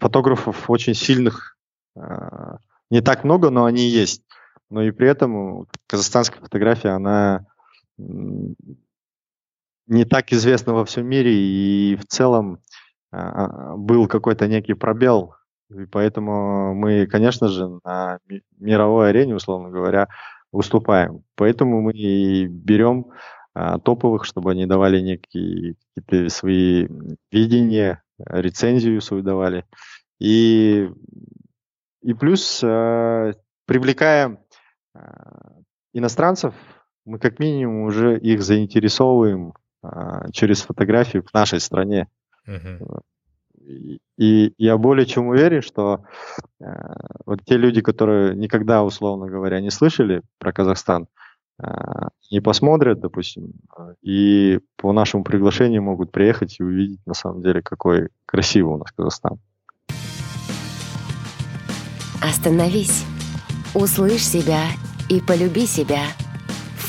фотографов 0.00 0.68
очень 0.68 0.94
сильных 0.94 1.56
а, 1.96 2.58
не 2.90 3.00
так 3.00 3.24
много, 3.24 3.50
но 3.50 3.64
они 3.64 3.88
есть. 3.88 4.22
Но 4.68 4.82
и 4.82 4.90
при 4.90 5.08
этом 5.08 5.66
казахстанская 5.86 6.40
фотография, 6.40 6.90
она 6.90 7.46
не 9.86 10.04
так 10.04 10.32
известна 10.32 10.74
во 10.74 10.84
всем 10.84 11.06
мире, 11.06 11.32
и 11.32 11.96
в 11.96 12.04
целом 12.06 12.58
был 13.12 14.08
какой-то 14.08 14.48
некий 14.48 14.74
пробел, 14.74 15.36
и 15.70 15.84
поэтому 15.86 16.74
мы, 16.74 17.06
конечно 17.06 17.48
же, 17.48 17.80
на 17.84 18.18
мировой 18.58 19.10
арене, 19.10 19.34
условно 19.34 19.70
говоря, 19.70 20.08
выступаем. 20.52 21.24
Поэтому 21.34 21.80
мы 21.80 21.92
и 21.92 22.46
берем 22.46 23.06
а, 23.54 23.78
топовых, 23.78 24.24
чтобы 24.24 24.52
они 24.52 24.66
давали 24.66 25.00
некие 25.00 25.74
какие-то 25.94 26.30
свои 26.30 26.88
видения, 27.32 28.02
рецензию 28.18 29.00
свою 29.00 29.22
давали. 29.22 29.64
И, 30.18 30.88
и 32.02 32.14
плюс 32.14 32.60
а, 32.62 33.32
привлекая 33.66 34.38
а, 34.94 35.52
иностранцев, 35.92 36.54
мы 37.04 37.18
как 37.18 37.38
минимум 37.38 37.82
уже 37.82 38.18
их 38.18 38.42
заинтересовываем 38.42 39.54
а, 39.82 40.30
через 40.30 40.62
фотографию 40.62 41.22
к 41.22 41.32
нашей 41.32 41.60
стране. 41.60 42.08
Uh-huh. 42.48 43.00
И, 44.18 44.54
я 44.58 44.78
более 44.78 45.06
чем 45.06 45.28
уверен, 45.28 45.62
что 45.62 46.04
э, 46.60 46.64
вот 47.26 47.44
те 47.44 47.56
люди, 47.56 47.80
которые 47.80 48.34
никогда, 48.34 48.82
условно 48.82 49.26
говоря, 49.26 49.60
не 49.60 49.70
слышали 49.70 50.22
про 50.38 50.52
Казахстан, 50.52 51.06
э, 51.62 51.66
не 52.30 52.40
посмотрят, 52.40 53.00
допустим, 53.00 53.52
и 54.02 54.60
по 54.76 54.92
нашему 54.92 55.24
приглашению 55.24 55.82
могут 55.82 56.12
приехать 56.12 56.60
и 56.60 56.62
увидеть 56.62 57.00
на 57.06 57.14
самом 57.14 57.42
деле, 57.42 57.62
какой 57.62 58.08
красивый 58.24 58.74
у 58.74 58.78
нас 58.78 58.92
Казахстан. 58.92 59.38
Остановись, 62.22 63.04
услышь 63.74 64.24
себя 64.24 64.62
и 65.10 65.20
полюби 65.20 65.66
себя– 65.66 66.02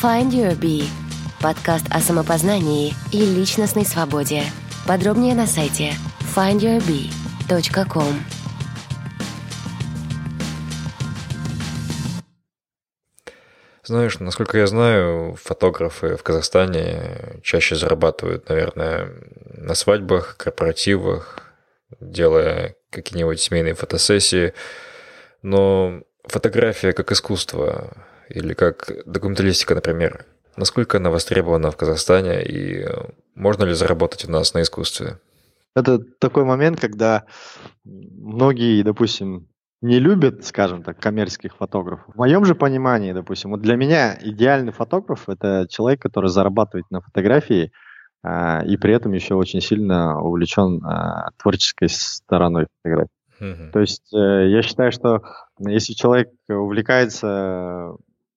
Find 0.01 0.29
Your 0.29 0.55
Bee– 0.55 0.83
подкаст 1.41 1.87
о 1.89 1.99
самопознании 2.01 2.93
и 3.11 3.17
личностной 3.17 3.83
свободе. 3.83 4.43
Подробнее 4.85 5.33
на 5.33 5.47
сайте 5.47 5.93
findyourbee.com. 6.37 8.13
Знаешь, 13.83 14.19
насколько 14.19 14.59
я 14.59 14.67
знаю, 14.67 15.35
фотографы 15.41 16.15
в 16.15 16.21
Казахстане 16.21 17.39
чаще 17.41 17.75
зарабатывают, 17.75 18.49
наверное, 18.49 19.13
на 19.47 19.73
свадьбах, 19.73 20.37
корпоративах, 20.37 21.39
делая 21.99 22.75
какие-нибудь 22.91 23.39
семейные 23.39 23.73
фотосессии. 23.73 24.53
Но 25.41 26.03
фотография 26.23 26.93
как 26.93 27.11
искусство 27.11 27.97
или 28.29 28.53
как 28.53 28.91
документалистика, 29.07 29.73
например. 29.73 30.27
Насколько 30.55 30.97
она 30.97 31.09
востребована 31.09 31.71
в 31.71 31.77
Казахстане 31.77 32.43
и 32.43 32.87
можно 33.33 33.63
ли 33.63 33.73
заработать 33.73 34.25
у 34.25 34.31
нас 34.31 34.53
на 34.53 34.61
искусстве? 34.61 35.17
Это 35.77 35.99
такой 35.99 36.43
момент, 36.43 36.79
когда 36.79 37.25
многие, 37.85 38.81
допустим, 38.81 39.47
не 39.81 39.99
любят, 39.99 40.43
скажем 40.43 40.81
так, 40.81 40.99
коммерческих 40.99 41.55
фотографов. 41.55 42.15
В 42.15 42.17
моем 42.17 42.45
же 42.45 42.55
понимании, 42.55 43.13
допустим, 43.13 43.51
вот 43.51 43.61
для 43.61 43.75
меня 43.75 44.17
идеальный 44.19 44.73
фотограф– 44.73 45.25
это 45.29 45.67
человек, 45.69 46.01
который 46.01 46.31
зарабатывает 46.31 46.89
на 46.89 47.01
фотографии 47.01 47.71
а, 48.23 48.63
и 48.65 48.75
при 48.75 48.95
этом 48.95 49.13
еще 49.13 49.35
очень 49.35 49.61
сильно 49.61 50.19
увлечен 50.19 50.83
а, 50.83 51.29
творческой 51.37 51.89
стороной 51.89 52.65
фотографии. 52.81 53.11
Mm-hmm. 53.39 53.71
То 53.71 53.79
есть 53.79 54.11
э, 54.15 54.49
я 54.49 54.63
считаю, 54.63 54.91
что 54.91 55.21
если 55.59 55.93
человек 55.93 56.31
увлекается 56.49 57.91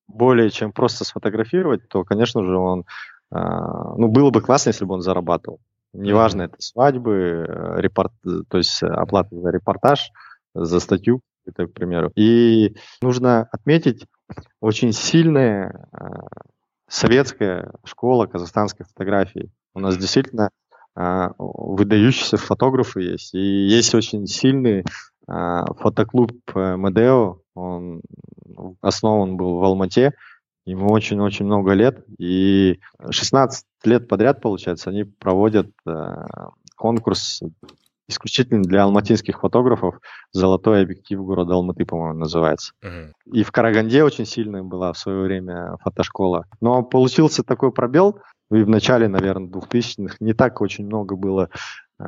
более 0.09 0.51
чем 0.51 0.73
просто 0.73 1.07
сфотографировать, 1.07 1.89
то, 1.89 2.05
конечно 2.05 2.45
же, 2.45 2.55
он, 2.55 2.85
а, 3.31 3.95
ну, 3.97 4.09
было 4.09 4.29
бы 4.29 4.43
классно, 4.43 4.69
если 4.69 4.85
бы 4.85 4.93
он 4.93 5.01
зарабатывал. 5.01 5.59
Неважно, 5.93 6.43
это 6.43 6.57
свадьбы, 6.59 7.47
э, 7.49 7.81
репорт, 7.81 8.13
то 8.49 8.59
есть 8.59 8.83
оплата 8.83 9.35
за 9.35 9.51
репортаж, 9.51 10.11
за 10.55 10.81
статью, 10.81 11.21
это, 11.47 11.67
к 11.67 11.73
примеру. 11.73 12.13
И 12.15 12.77
нужно 13.03 13.49
отметить 13.51 14.07
очень 14.61 14.93
сильная 14.93 15.89
советская 16.89 17.73
школа 17.85 18.27
казахстанской 18.27 18.87
фотографии. 18.87 19.51
У 19.75 19.81
нас 19.81 19.97
действительно 19.97 20.51
выдающиеся 20.95 22.37
фотографы 22.37 23.03
есть. 23.03 23.35
И 23.35 23.39
есть 23.39 23.95
очень 23.95 24.27
сильный 24.27 24.85
фотоклуб 25.27 26.33
э, 26.55 26.77
Медео. 26.77 27.39
Он 27.55 28.03
основан 28.81 29.37
был 29.37 29.59
в 29.59 29.65
Алмате. 29.65 30.15
Ему 30.67 30.91
очень-очень 30.91 31.47
много 31.47 31.73
лет. 31.73 32.05
И 32.19 32.81
16 33.11 33.65
лет 33.85 34.09
подряд, 34.09 34.41
получается, 34.41 34.91
они 34.91 35.05
проводят 35.05 35.71
э, 35.87 36.27
конкурс 36.77 37.43
исключительно 38.11 38.63
для 38.63 38.83
алматинских 38.83 39.41
фотографов. 39.41 40.01
Золотой 40.33 40.83
объектив 40.83 41.21
города 41.21 41.55
Алматы, 41.55 41.87
по-моему, 41.87 42.19
называется. 42.19 42.73
Uh-huh. 42.85 43.13
И 43.33 43.43
в 43.43 43.53
Караганде 43.53 44.05
очень 44.05 44.27
сильная 44.27 44.63
была 44.63 44.93
в 44.93 44.99
свое 44.99 45.23
время 45.23 45.77
фотошкола. 45.83 46.45
Но 46.61 46.83
получился 46.83 47.43
такой 47.43 47.73
пробел, 47.73 48.19
и 48.51 48.63
в 48.63 48.69
начале, 48.69 49.09
наверное, 49.09 49.49
2000-х 49.49 50.17
не 50.21 50.35
так 50.35 50.61
очень 50.61 50.87
много 50.87 51.17
было 51.17 51.49
э, 51.99 52.05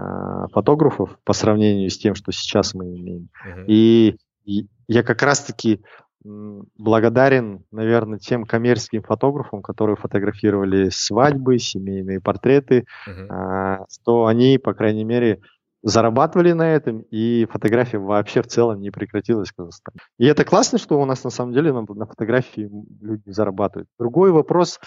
фотографов 0.52 1.16
по 1.24 1.32
сравнению 1.32 1.88
с 1.88 1.98
тем, 1.98 2.14
что 2.14 2.32
сейчас 2.32 2.74
мы 2.74 2.96
имеем. 2.96 3.28
Uh-huh. 3.46 3.64
И, 3.68 4.16
и 4.44 4.66
я 4.88 5.02
как 5.02 5.22
раз-таки 5.22 5.82
благодарен, 6.24 7.64
наверное, 7.70 8.18
тем 8.18 8.44
коммерческим 8.44 9.02
фотографам, 9.02 9.62
которые 9.62 9.96
фотографировали 9.96 10.88
свадьбы, 10.90 11.58
семейные 11.58 12.20
портреты, 12.20 12.86
uh-huh. 13.08 13.84
что 13.90 14.26
они, 14.26 14.58
по 14.58 14.74
крайней 14.74 15.04
мере, 15.04 15.40
зарабатывали 15.82 16.52
на 16.52 16.72
этом, 16.72 17.00
и 17.10 17.46
фотография 17.50 17.98
вообще 17.98 18.42
в 18.42 18.46
целом 18.46 18.80
не 18.80 18.90
прекратилась 18.90 19.48
в 19.48 19.56
Казахстане. 19.56 19.98
И 20.18 20.26
это 20.26 20.44
классно, 20.44 20.78
что 20.78 21.00
у 21.00 21.04
нас 21.04 21.24
на 21.24 21.30
самом 21.30 21.52
деле 21.52 21.72
на, 21.72 21.82
на 21.82 22.06
фотографии 22.06 22.70
люди 23.00 23.30
зарабатывают. 23.30 23.88
Другой 23.98 24.30
вопрос, 24.30 24.78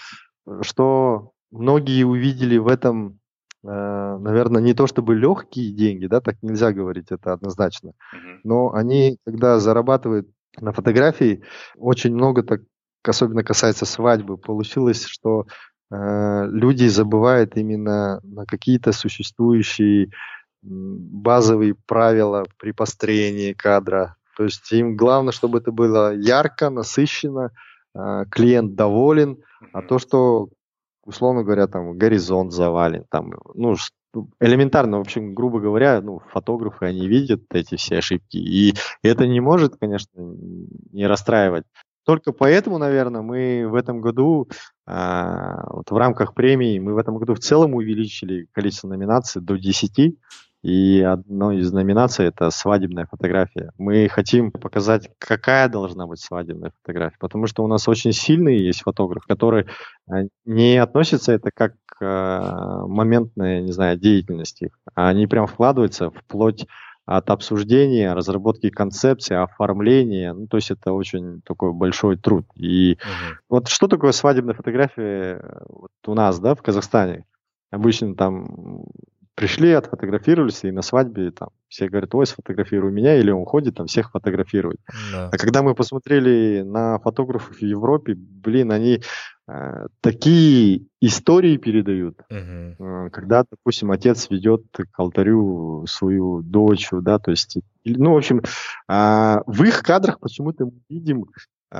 что 0.62 1.32
многие 1.50 2.04
увидели 2.04 2.56
в 2.56 2.68
этом, 2.68 3.18
э, 3.62 3.68
наверное, 3.68 4.62
не 4.62 4.72
то 4.72 4.86
чтобы 4.86 5.14
легкие 5.14 5.74
деньги, 5.74 6.06
да, 6.06 6.22
так 6.22 6.36
нельзя 6.40 6.72
говорить 6.72 7.08
это 7.10 7.34
однозначно, 7.34 7.92
но 8.42 8.72
они, 8.72 9.18
когда 9.26 9.60
зарабатывают 9.60 10.28
на 10.60 10.72
фотографии, 10.72 11.42
очень 11.76 12.14
много 12.14 12.42
так, 12.42 12.60
особенно 13.06 13.44
касается 13.44 13.86
свадьбы, 13.86 14.36
получилось, 14.36 15.04
что 15.04 15.46
э, 15.90 16.46
люди 16.50 16.86
забывают 16.86 17.56
именно 17.56 18.20
на 18.22 18.46
какие-то 18.46 18.92
существующие 18.92 20.10
базовые 20.62 21.74
правила 21.86 22.44
при 22.58 22.72
построении 22.72 23.52
кадра. 23.52 24.16
То 24.36 24.44
есть 24.44 24.70
им 24.72 24.96
главное, 24.96 25.32
чтобы 25.32 25.58
это 25.58 25.70
было 25.70 26.14
ярко, 26.14 26.70
насыщенно, 26.70 27.52
а, 27.94 28.24
клиент 28.26 28.74
доволен, 28.74 29.38
а 29.72 29.82
то, 29.82 29.98
что, 29.98 30.48
условно 31.04 31.44
говоря, 31.44 31.66
там 31.66 31.96
горизонт 31.96 32.52
завален, 32.52 33.04
там, 33.10 33.32
ну, 33.54 33.76
элементарно, 34.40 34.98
в 34.98 35.00
общем, 35.00 35.34
грубо 35.34 35.60
говоря, 35.60 36.00
ну, 36.00 36.20
фотографы, 36.30 36.86
они 36.86 37.06
видят 37.06 37.42
эти 37.52 37.76
все 37.76 37.98
ошибки, 37.98 38.36
и 38.36 38.74
это 39.02 39.26
не 39.26 39.40
может, 39.40 39.76
конечно, 39.76 40.10
не 40.92 41.06
расстраивать. 41.06 41.64
Только 42.04 42.32
поэтому, 42.32 42.78
наверное, 42.78 43.22
мы 43.22 43.66
в 43.68 43.74
этом 43.74 44.00
году, 44.00 44.48
а, 44.86 45.66
вот 45.68 45.90
в 45.90 45.96
рамках 45.96 46.34
премии, 46.34 46.78
мы 46.78 46.94
в 46.94 46.98
этом 46.98 47.18
году 47.18 47.34
в 47.34 47.40
целом 47.40 47.74
увеличили 47.74 48.46
количество 48.52 48.86
номинаций 48.88 49.42
до 49.42 49.56
10, 49.56 50.16
и 50.62 51.00
одной 51.00 51.58
из 51.58 51.72
номинаций 51.72 52.26
это 52.26 52.50
свадебная 52.50 53.06
фотография. 53.06 53.70
Мы 53.78 54.08
хотим 54.08 54.50
показать, 54.50 55.10
какая 55.18 55.68
должна 55.68 56.06
быть 56.06 56.20
свадебная 56.20 56.72
фотография, 56.82 57.18
потому 57.20 57.46
что 57.46 57.62
у 57.62 57.68
нас 57.68 57.86
очень 57.86 58.12
сильные 58.12 58.64
есть 58.64 58.82
фотографы, 58.82 59.26
которые 59.28 59.66
э, 60.10 60.28
не 60.44 60.76
относятся 60.76 61.32
это 61.32 61.50
как 61.54 61.74
моментная, 62.00 63.60
не 63.60 63.72
знаю, 63.72 63.98
деятельность 63.98 64.62
их, 64.62 64.78
они 64.94 65.26
прям 65.26 65.46
вкладываются 65.46 66.10
вплоть 66.10 66.66
от 67.06 67.30
обсуждения, 67.30 68.12
разработки 68.12 68.68
концепции, 68.68 69.36
оформления. 69.36 70.32
Ну, 70.32 70.48
то 70.48 70.56
есть 70.56 70.72
это 70.72 70.92
очень 70.92 71.40
такой 71.42 71.72
большой 71.72 72.16
труд. 72.16 72.44
И 72.56 72.94
угу. 72.94 73.38
вот 73.48 73.68
что 73.68 73.86
такое 73.86 74.10
свадебная 74.10 74.54
фотография 74.54 75.40
э, 75.40 75.64
вот 75.68 75.92
у 76.04 76.14
нас, 76.14 76.40
да, 76.40 76.56
в 76.56 76.62
Казахстане? 76.62 77.24
Обычно 77.70 78.16
там 78.16 78.84
пришли, 79.36 79.72
отфотографировались, 79.72 80.64
и 80.64 80.72
на 80.72 80.82
свадьбе 80.82 81.30
там 81.30 81.50
все 81.68 81.88
говорят, 81.88 82.14
ой, 82.14 82.26
сфотографируй 82.26 82.90
меня, 82.90 83.16
или 83.16 83.30
он 83.30 83.44
ходит, 83.44 83.76
там 83.76 83.86
всех 83.86 84.10
фотографирует. 84.10 84.80
Да. 85.12 85.28
А 85.30 85.36
когда 85.36 85.62
мы 85.62 85.74
посмотрели 85.74 86.62
на 86.62 86.98
фотографов 86.98 87.56
в 87.56 87.62
Европе, 87.62 88.14
блин, 88.16 88.72
они 88.72 89.02
э, 89.46 89.86
такие 90.00 90.86
истории 91.02 91.58
передают, 91.58 92.18
угу. 92.30 92.38
э, 92.84 93.10
когда, 93.10 93.44
допустим, 93.48 93.90
отец 93.90 94.30
ведет 94.30 94.64
к 94.72 94.98
алтарю 94.98 95.84
свою 95.86 96.40
дочь, 96.42 96.88
да, 96.90 97.18
то 97.18 97.30
есть, 97.30 97.58
ну, 97.84 98.14
в 98.14 98.16
общем, 98.16 98.38
э, 98.38 99.36
в 99.46 99.62
их 99.64 99.82
кадрах 99.82 100.18
почему-то 100.18 100.64
мы 100.64 100.80
видим 100.88 101.26
э, 101.72 101.78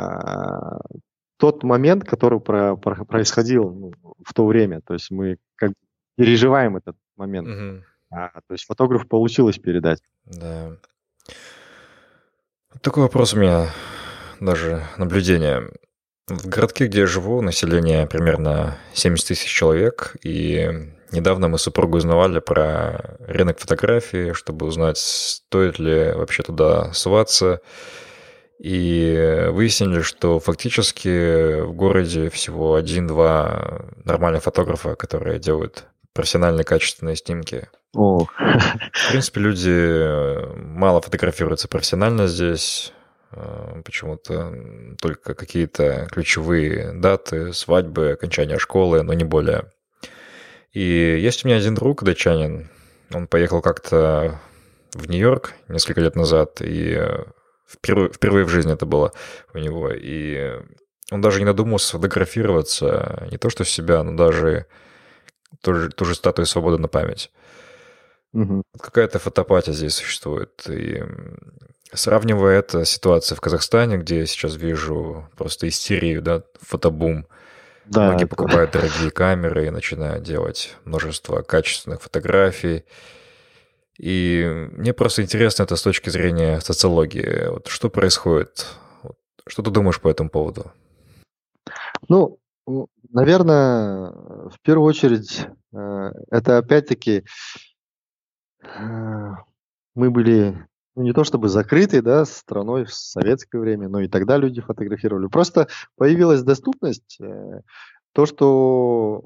тот 1.39 1.63
момент, 1.63 2.05
который 2.05 2.41
про, 2.41 2.77
про, 2.77 3.05
происходил 3.07 3.71
ну, 3.71 3.93
в 4.23 4.35
то 4.35 4.45
время, 4.45 4.83
то 4.87 4.93
есть 4.93 5.11
мы 5.11 5.39
как 5.57 5.73
переживаем 6.17 6.77
этот 6.77 6.97
момент. 7.17 7.49
Угу. 7.49 7.85
А, 8.11 8.29
то 8.47 8.53
есть 8.53 8.65
фотограф 8.67 9.09
получилось 9.09 9.59
передать. 9.59 10.01
Да. 10.25 10.77
Такой 12.83 13.05
вопрос 13.05 13.35
у 13.35 13.39
меня, 13.39 13.71
даже 14.41 14.83
наблюдение. 14.97 15.71
В 16.29 16.49
городке, 16.49 16.87
где 16.87 17.01
я 17.01 17.07
живу, 17.07 17.41
население 17.41 18.07
примерно 18.07 18.77
70 18.95 19.29
тысяч 19.29 19.49
человек, 19.49 20.17
и 20.23 20.93
недавно 21.13 21.49
мы 21.49 21.59
с 21.59 21.63
супругой 21.63 21.99
узнавали 21.99 22.41
про 22.41 23.17
рынок 23.21 23.59
фотографии, 23.61 24.33
чтобы 24.33 24.67
узнать, 24.67 24.99
стоит 24.99 25.79
ли 25.79 26.13
вообще 26.13 26.43
туда 26.43 26.93
суваться, 26.93 27.61
и 28.59 29.47
выяснили, 29.51 30.01
что 30.01 30.41
фактически 30.41 31.61
в 31.61 31.73
городе 31.73 32.31
всего 32.31 32.75
один-два 32.75 33.87
нормальных 34.05 34.43
фотографа, 34.43 34.97
которые 34.97 35.39
делают 35.39 35.87
профессиональные 36.17 36.65
качественные 36.65 37.17
снимки. 37.17 37.69
О. 37.95 38.27
В 38.27 39.09
принципе, 39.11 39.41
люди 39.41 39.71
э, 39.71 40.55
мало 40.57 41.01
фотографируются 41.01 41.69
профессионально 41.69 42.27
здесь. 42.27 42.93
Э, 43.33 43.83
почему-то 43.85 44.53
только 45.01 45.35
какие-то 45.35 46.09
ключевые 46.11 46.93
даты, 46.93 47.53
свадьбы, 47.53 48.11
окончания 48.13 48.59
школы, 48.59 49.03
но 49.03 49.13
не 49.13 49.25
более. 49.25 49.71
И 50.73 50.81
есть 50.81 51.45
у 51.45 51.49
меня 51.49 51.59
один 51.59 51.75
друг, 51.75 52.03
датчанин. 52.03 52.71
Он 53.15 53.27
поехал 53.27 53.63
как-то 53.63 54.41
в 54.93 55.09
Нью-Йорк 55.09 55.53
несколько 55.69 56.01
лет 56.01 56.17
назад, 56.17 56.61
и 56.61 56.97
э, 56.99 57.25
впервые, 57.69 58.11
впервые 58.11 58.45
в 58.45 58.49
жизни 58.49 58.73
это 58.73 58.87
было 58.87 59.13
у 59.55 59.59
него. 59.59 59.91
И 59.93 60.53
он 61.11 61.21
даже 61.21 61.39
не 61.39 61.45
надумался 61.45 61.89
сфотографироваться, 61.89 63.29
не 63.31 63.39
то 63.39 63.49
что 63.49 63.65
себя, 63.65 64.03
но 64.03 64.17
даже 64.17 64.67
ту 65.63 65.75
же, 65.75 65.91
ту 65.91 66.05
же 66.05 66.15
статую 66.15 66.47
свободы 66.47 66.79
на 66.79 66.89
память. 66.89 67.31
Угу. 68.33 68.63
Какая-то 68.81 69.19
фотопатия 69.19 69.73
здесь 69.73 69.95
существует. 69.95 70.69
И 70.69 71.03
сравнивая 71.93 72.59
это 72.59 72.85
с 72.85 72.91
ситуацией 72.91 73.37
в 73.37 73.41
Казахстане, 73.41 73.97
где 73.99 74.21
я 74.21 74.27
сейчас 74.27 74.57
вижу 74.57 75.29
просто 75.37 75.69
истерию, 75.69 76.23
да, 76.23 76.43
фотобум, 76.61 77.27
да, 77.87 78.09
Многие 78.09 78.25
это... 78.25 78.37
покупают 78.37 78.73
дорогие 78.73 79.11
камеры 79.11 79.67
и 79.67 79.71
начинают 79.71 80.25
делать 80.25 80.77
множество 80.85 81.43
качественных 81.43 82.03
фотографий. 82.03 82.85
И 83.99 84.69
мне 84.73 84.93
просто 84.93 85.23
интересно 85.23 85.63
это 85.63 85.77
с 85.77 85.83
точки 85.83 86.11
зрения 86.11 86.61
социологии. 86.61 87.49
Вот 87.49 87.69
что 87.69 87.89
происходит? 87.89 88.67
Что 89.47 89.63
ты 89.63 89.71
думаешь 89.71 90.01
по 90.01 90.09
этому 90.09 90.29
поводу? 90.29 90.73
Ну, 92.09 92.39
Наверное, 93.11 94.11
в 94.51 94.61
первую 94.63 94.89
очередь, 94.89 95.47
э, 95.73 96.13
это 96.31 96.59
опять-таки 96.59 97.25
э, 98.63 99.31
мы 99.95 100.11
были 100.11 100.67
ну, 100.97 101.03
не 101.03 101.13
то 101.13 101.25
чтобы 101.25 101.49
закрытой, 101.49 102.01
да, 102.01 102.25
страной 102.25 102.87
в 102.87 102.93
советское 102.93 103.59
время, 103.59 103.89
но 103.89 104.01
и 104.01 104.09
тогда 104.09 104.39
люди 104.39 104.61
фотографировали. 104.61 105.29
Просто 105.29 105.69
появилась 105.97 106.43
доступность, 106.43 107.19
э, 107.21 107.61
то, 108.13 108.25
что 108.25 109.25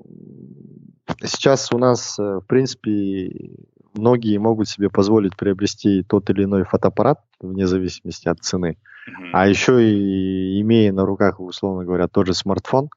сейчас 1.22 1.72
у 1.72 1.78
нас, 1.78 2.18
э, 2.18 2.22
в 2.22 2.46
принципе, 2.46 3.52
многие 3.94 4.36
могут 4.38 4.68
себе 4.68 4.90
позволить 4.90 5.36
приобрести 5.36 6.02
тот 6.02 6.28
или 6.28 6.42
иной 6.42 6.64
фотоаппарат, 6.64 7.20
вне 7.40 7.68
зависимости 7.68 8.28
от 8.28 8.40
цены, 8.40 8.76
mm-hmm. 9.08 9.30
а 9.32 9.48
еще 9.48 9.80
и 9.80 10.60
имея 10.60 10.92
на 10.92 11.06
руках, 11.06 11.38
условно 11.38 11.84
говоря, 11.84 12.08
тот 12.08 12.26
же 12.26 12.34
смартфон. 12.34 12.90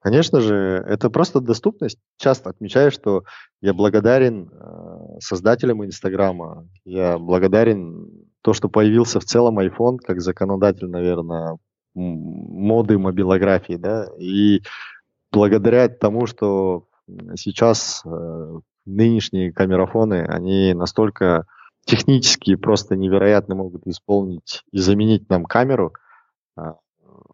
Конечно 0.00 0.40
же, 0.40 0.84
это 0.88 1.10
просто 1.10 1.40
доступность. 1.40 1.98
Часто 2.16 2.50
отмечаю, 2.50 2.90
что 2.90 3.22
я 3.60 3.72
благодарен 3.72 4.50
э, 4.50 5.18
создателям 5.20 5.84
Инстаграма. 5.84 6.66
Я 6.84 7.18
благодарен 7.18 8.10
то, 8.42 8.52
что 8.52 8.68
появился 8.68 9.20
в 9.20 9.24
целом 9.24 9.60
iPhone 9.60 9.98
как 9.98 10.20
законодатель, 10.20 10.88
наверное, 10.88 11.56
моды 11.94 12.98
мобилографии, 12.98 13.74
да, 13.74 14.08
и 14.18 14.62
благодаря 15.30 15.88
тому, 15.88 16.26
что 16.26 16.86
сейчас 17.36 18.02
э, 18.04 18.58
нынешние 18.84 19.52
камерафоны, 19.52 20.24
они 20.26 20.74
настолько 20.74 21.46
технически 21.84 22.56
просто 22.56 22.96
невероятно 22.96 23.54
могут 23.54 23.86
исполнить 23.86 24.62
и 24.72 24.78
заменить 24.78 25.28
нам 25.28 25.44
камеру, 25.44 25.92
а, 26.56 26.76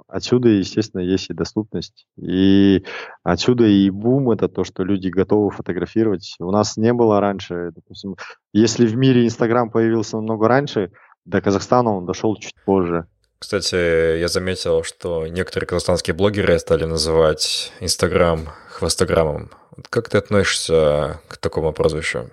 Отсюда, 0.08 0.48
естественно, 0.48 1.02
есть 1.02 1.28
и 1.28 1.34
доступность. 1.34 2.06
И 2.16 2.82
отсюда 3.22 3.66
и 3.66 3.90
бум 3.90 4.30
это 4.30 4.48
то, 4.48 4.64
что 4.64 4.82
люди 4.82 5.08
готовы 5.08 5.50
фотографировать. 5.50 6.34
У 6.40 6.50
нас 6.50 6.78
не 6.78 6.94
было 6.94 7.20
раньше, 7.20 7.72
допустим, 7.74 8.16
если 8.54 8.86
в 8.86 8.96
мире 8.96 9.26
Инстаграм 9.26 9.70
появился 9.70 10.16
намного 10.16 10.48
раньше, 10.48 10.92
до 11.26 11.42
Казахстана 11.42 11.94
он 11.94 12.06
дошел 12.06 12.34
чуть 12.36 12.54
позже. 12.64 13.06
Кстати, 13.38 14.18
я 14.18 14.28
заметил, 14.28 14.82
что 14.82 15.26
некоторые 15.26 15.68
казахстанские 15.68 16.14
блогеры 16.14 16.58
стали 16.58 16.86
называть 16.86 17.70
Инстаграм 17.80 18.48
хвостограммом. 18.70 19.50
Как 19.90 20.08
ты 20.08 20.16
относишься 20.16 21.20
к 21.28 21.36
такому 21.36 21.74
прозвищу? 21.74 22.30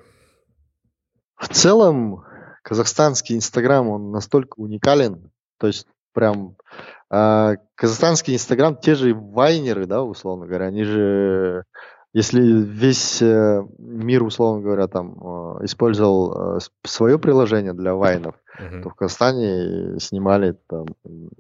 В 1.36 1.50
целом, 1.50 2.24
казахстанский 2.64 3.36
Инстаграм, 3.36 3.90
он 3.90 4.12
настолько 4.12 4.60
уникален, 4.60 5.30
то 5.60 5.68
есть 5.68 5.86
прям 6.16 6.56
а, 7.10 7.56
казахстанский 7.76 8.34
Инстаграм, 8.34 8.76
те 8.76 8.96
же 8.96 9.14
вайнеры, 9.14 9.86
да, 9.86 10.02
условно 10.02 10.48
говоря, 10.48 10.66
они 10.66 10.84
же, 10.84 11.66
если 12.14 12.42
весь 12.42 13.22
э, 13.22 13.64
мир, 13.78 14.24
условно 14.24 14.64
говоря, 14.64 14.88
там 14.88 15.14
э, 15.14 15.66
использовал 15.66 16.58
э, 16.58 16.60
свое 16.84 17.20
приложение 17.20 17.74
для 17.74 17.94
вайнов, 17.94 18.36
uh-huh. 18.60 18.82
то 18.82 18.90
в 18.90 18.96
Казахстане 18.96 20.00
снимали 20.00 20.58
там 20.68 20.88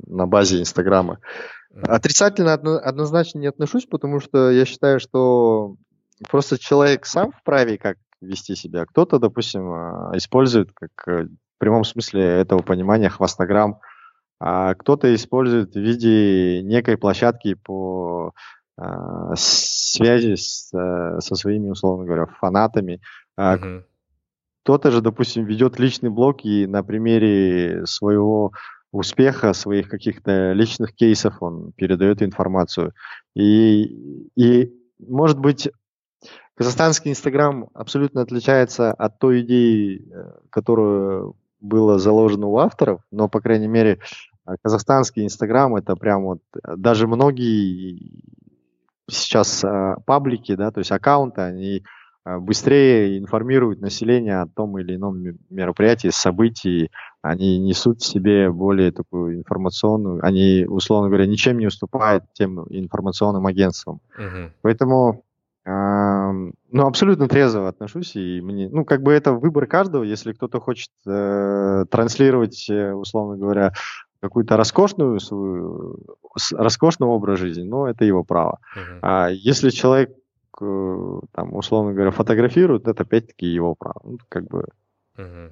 на 0.06 0.28
базе 0.28 0.60
Инстаграма. 0.60 1.20
Uh-huh. 1.74 1.88
Отрицательно 1.88 2.54
одно, 2.54 2.76
однозначно 2.76 3.40
не 3.40 3.48
отношусь, 3.48 3.86
потому 3.86 4.20
что 4.20 4.52
я 4.52 4.66
считаю, 4.66 5.00
что 5.00 5.76
просто 6.30 6.60
человек 6.60 7.08
сам 7.08 7.32
вправе 7.32 7.78
как 7.78 7.98
вести 8.22 8.56
себя. 8.56 8.86
Кто-то, 8.86 9.18
допустим, 9.18 9.64
использует 10.16 10.70
как 10.74 10.92
в 11.06 11.58
прямом 11.58 11.86
смысле 11.86 12.22
этого 12.24 12.62
понимания 12.62 13.10
хвостограмм, 13.10 13.80
а 14.40 14.74
кто-то 14.76 15.14
использует 15.14 15.74
в 15.74 15.80
виде 15.80 16.62
некой 16.62 16.98
площадки 16.98 17.54
по 17.56 18.34
а, 18.78 19.34
связи 19.36 20.36
с, 20.36 20.74
а, 20.74 21.20
со 21.22 21.36
своими, 21.36 21.70
условно 21.70 22.06
говоря, 22.06 22.26
фанатами. 22.26 23.02
А, 23.38 23.58
uh-huh. 23.58 23.84
Кто-то 24.64 24.90
же, 24.90 25.02
допустим, 25.02 25.46
ведет 25.46 25.80
личный 25.80 26.10
блог 26.10 26.44
и 26.44 26.66
на 26.66 26.84
примере 26.84 27.86
своего 27.86 28.52
успеха, 28.92 29.54
своих 29.54 29.90
каких-то 29.90 30.54
личных 30.54 30.94
кейсов 30.96 31.42
он 31.42 31.72
передает 31.74 32.24
информацию. 32.24 32.94
И, 33.36 33.84
и 34.36 34.74
может 35.00 35.38
быть, 35.38 35.70
казахстанский 36.56 37.12
Инстаграм 37.12 37.70
абсолютно 37.74 38.22
отличается 38.22 38.92
от 38.92 39.20
той 39.20 39.42
идеи, 39.42 40.02
э, 40.12 40.40
которую 40.50 41.36
было 41.66 42.00
заложено 42.00 42.48
у 42.48 42.58
авторов, 42.58 43.02
но, 43.12 43.28
по 43.28 43.42
крайней 43.42 43.68
мере, 43.68 44.00
а, 44.46 44.56
казахстанский 44.62 45.26
Инстаграм 45.26 45.76
это 45.76 45.96
прям 45.96 46.24
вот 46.24 46.40
э, 46.54 46.76
даже 46.78 47.08
многие 47.08 48.22
сейчас 49.10 49.64
э, 49.64 49.96
паблики, 50.06 50.56
да, 50.56 50.72
то 50.72 50.80
есть 50.80 50.92
аккаунты, 50.92 51.42
они 51.42 51.84
э, 52.26 52.38
быстрее 52.38 53.18
информируют 53.18 53.82
население 53.82 54.42
о 54.42 54.48
том 54.48 54.78
или 54.78 54.96
ином 54.96 55.24
мероприятии, 55.50 56.10
событии, 56.10 56.92
они 57.22 57.60
несут 57.60 58.02
в 58.02 58.06
себе 58.06 58.52
более 58.52 58.92
такую 58.92 59.38
информационную, 59.38 60.24
они, 60.24 60.66
условно 60.68 61.10
говоря, 61.10 61.26
ничем 61.26 61.58
не 61.58 61.68
уступают 61.68 62.24
тем 62.34 62.66
информационным 62.70 63.48
агентствам. 63.48 64.00
Uh-huh. 64.18 64.52
Поэтому 64.62 65.25
ну, 65.68 66.86
абсолютно 66.86 67.28
трезво 67.28 67.68
отношусь, 67.68 68.16
и 68.16 68.40
мне, 68.42 68.70
ну, 68.70 68.86
как 68.86 69.02
бы 69.02 69.12
это 69.14 69.34
выбор 69.34 69.66
каждого, 69.66 70.04
если 70.04 70.34
кто-то 70.34 70.60
хочет 70.60 70.92
э, 71.08 71.86
транслировать, 71.90 72.70
э, 72.70 72.94
условно 72.94 73.36
говоря, 73.38 73.74
какую-то 74.22 74.58
роскошную 74.58 75.20
свою, 75.20 75.98
роскошный 76.52 77.08
образ 77.08 77.40
жизни, 77.40 77.64
ну, 77.64 77.86
это 77.86 78.06
его 78.06 78.24
право. 78.24 78.60
Uh-huh. 78.76 79.00
А 79.02 79.30
если 79.30 79.70
человек, 79.72 80.12
э, 80.62 81.20
там, 81.32 81.56
условно 81.56 81.94
говоря, 81.94 82.12
фотографирует, 82.12 82.88
это 82.88 83.04
опять-таки 83.04 83.48
его 83.48 83.74
право. 83.76 84.02
Ну, 84.04 84.18
как 84.30 84.48
бы... 84.48 84.66
Uh-huh. 85.18 85.52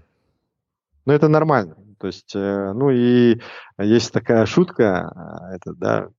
Ну, 1.05 1.13
это 1.13 1.27
нормально. 1.27 1.75
То 2.03 2.07
есть, 2.07 2.35
э, 2.35 2.73
ну 2.73 2.89
и 2.89 3.39
есть 3.79 4.11
такая 4.11 4.45
шутка, 4.45 5.09
э, 5.15 5.55
это, 5.55 5.73
да, 5.73 6.09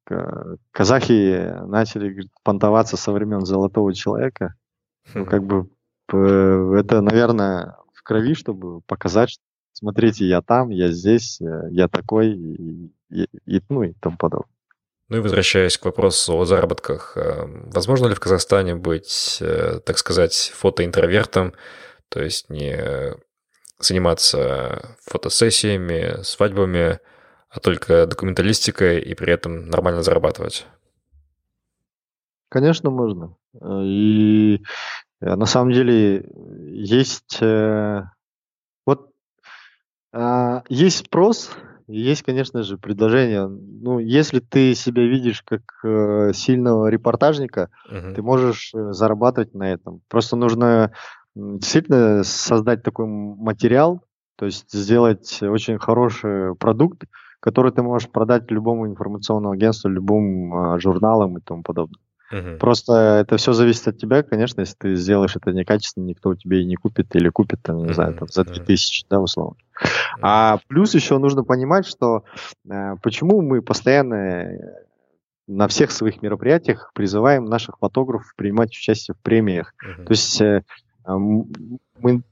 казахи 0.71 1.53
начали 1.67 2.09
говорит, 2.09 2.31
понтоваться 2.43 2.97
со 2.97 3.13
времен 3.13 3.45
Золотого 3.45 3.93
человека. 3.93 4.55
Ну, 5.13 5.27
как 5.27 5.45
бы 5.45 5.69
это, 6.09 7.03
наверное, 7.03 7.77
в 7.93 8.03
крови, 8.03 8.33
чтобы 8.33 8.81
показать, 8.81 9.29
что 9.29 9.43
смотрите, 9.75 10.25
я 10.25 10.41
там, 10.41 10.71
я 10.71 10.91
здесь, 10.91 11.39
э, 11.43 11.69
я 11.71 11.89
такой, 11.89 12.31
и, 12.31 12.91
и, 13.11 13.29
и 13.45 13.61
ну 13.69 13.83
и 13.83 13.93
тому 14.01 14.17
подобное. 14.17 14.49
Ну 15.11 15.19
и 15.19 15.21
возвращаясь 15.21 15.77
к 15.77 15.85
вопросу 15.85 16.35
о 16.35 16.47
заработках, 16.47 17.15
возможно 17.75 18.07
ли 18.07 18.15
в 18.15 18.21
Казахстане 18.21 18.75
быть, 18.75 19.43
так 19.85 19.99
сказать, 19.99 20.51
фотоинтровертом, 20.55 21.53
то 22.09 22.23
есть 22.23 22.49
не 22.49 23.15
заниматься 23.85 24.97
фотосессиями, 25.05 26.23
свадьбами, 26.23 27.01
а 27.51 27.61
только 27.61 28.07
документалистикой 28.07 29.01
и 29.01 29.15
при 29.15 29.33
этом 29.33 29.69
нормально 29.69 30.03
зарабатывать? 30.03 30.67
Конечно, 32.49 32.91
можно. 32.91 33.37
И 33.83 34.63
э, 35.21 35.35
на 35.35 35.47
самом 35.47 35.73
деле 35.73 36.29
есть 36.71 37.39
э, 37.41 38.03
вот 38.87 39.11
а, 40.13 40.63
есть 40.69 41.07
спрос, 41.07 41.51
есть, 41.87 42.23
конечно 42.23 42.63
же, 42.63 42.79
предложение. 42.79 43.47
Ну, 43.47 43.99
если 43.99 44.41
ты 44.41 44.75
себя 44.75 45.03
видишь 45.03 45.43
как 45.43 45.63
э, 45.85 46.33
сильного 46.33 46.89
репортажника, 46.89 47.71
uh-huh. 47.91 48.15
ты 48.15 48.23
можешь 48.23 48.71
зарабатывать 48.73 49.55
на 49.55 49.73
этом. 49.73 50.01
Просто 50.09 50.37
нужно 50.37 50.93
действительно 51.35 52.23
создать 52.25 52.83
такой 52.83 53.07
материал, 53.07 54.03
то 54.37 54.47
есть 54.47 54.73
сделать 54.73 55.43
очень 55.43 55.79
хороший 55.79 56.55
продукт, 56.57 57.05
который 57.41 57.73
ты 57.73 57.83
можешь 57.83 58.09
продать 58.09 58.51
любому 58.51 58.87
информационному 58.87 59.53
агентству, 59.53 59.91
любым 59.91 60.55
э, 60.55 60.81
журналам 60.81 61.39
и 61.39 61.41
тому 61.41 61.63
подобное. 61.63 62.01
Uh-huh. 62.33 62.57
Просто 62.57 63.21
это 63.21 63.37
все 63.37 63.53
зависит 63.53 63.87
от 63.87 63.99
тебя, 63.99 64.23
конечно, 64.23 64.61
если 64.61 64.75
ты 64.79 64.95
сделаешь 64.97 65.37
это 65.37 65.53
некачественно, 65.53 66.05
никто 66.05 66.31
у 66.31 66.35
тебя 66.35 66.59
и 66.59 66.65
не 66.65 66.77
купит 66.77 67.15
или 67.15 67.29
купит, 67.29 67.63
там, 67.63 67.85
не 67.85 67.93
знаю, 67.93 68.15
там, 68.15 68.29
за 68.29 68.45
2000, 68.45 69.03
uh-huh. 69.03 69.07
да, 69.11 69.21
условно. 69.21 69.57
А 70.23 70.59
плюс 70.69 70.95
еще 70.95 71.19
нужно 71.19 71.45
понимать, 71.45 71.87
что 71.87 72.25
э, 72.69 72.97
почему 73.03 73.43
мы 73.43 73.61
постоянно 73.61 74.49
на 75.47 75.69
всех 75.69 75.91
своих 75.91 76.23
мероприятиях 76.23 76.91
призываем 76.95 77.45
наших 77.45 77.79
фотографов 77.79 78.33
принимать 78.37 78.71
участие 78.71 79.15
в 79.15 79.21
премиях. 79.21 79.75
Uh-huh. 79.85 80.05
То 80.05 80.11
есть 80.11 80.41
э, 80.41 80.65
мы 81.07 82.23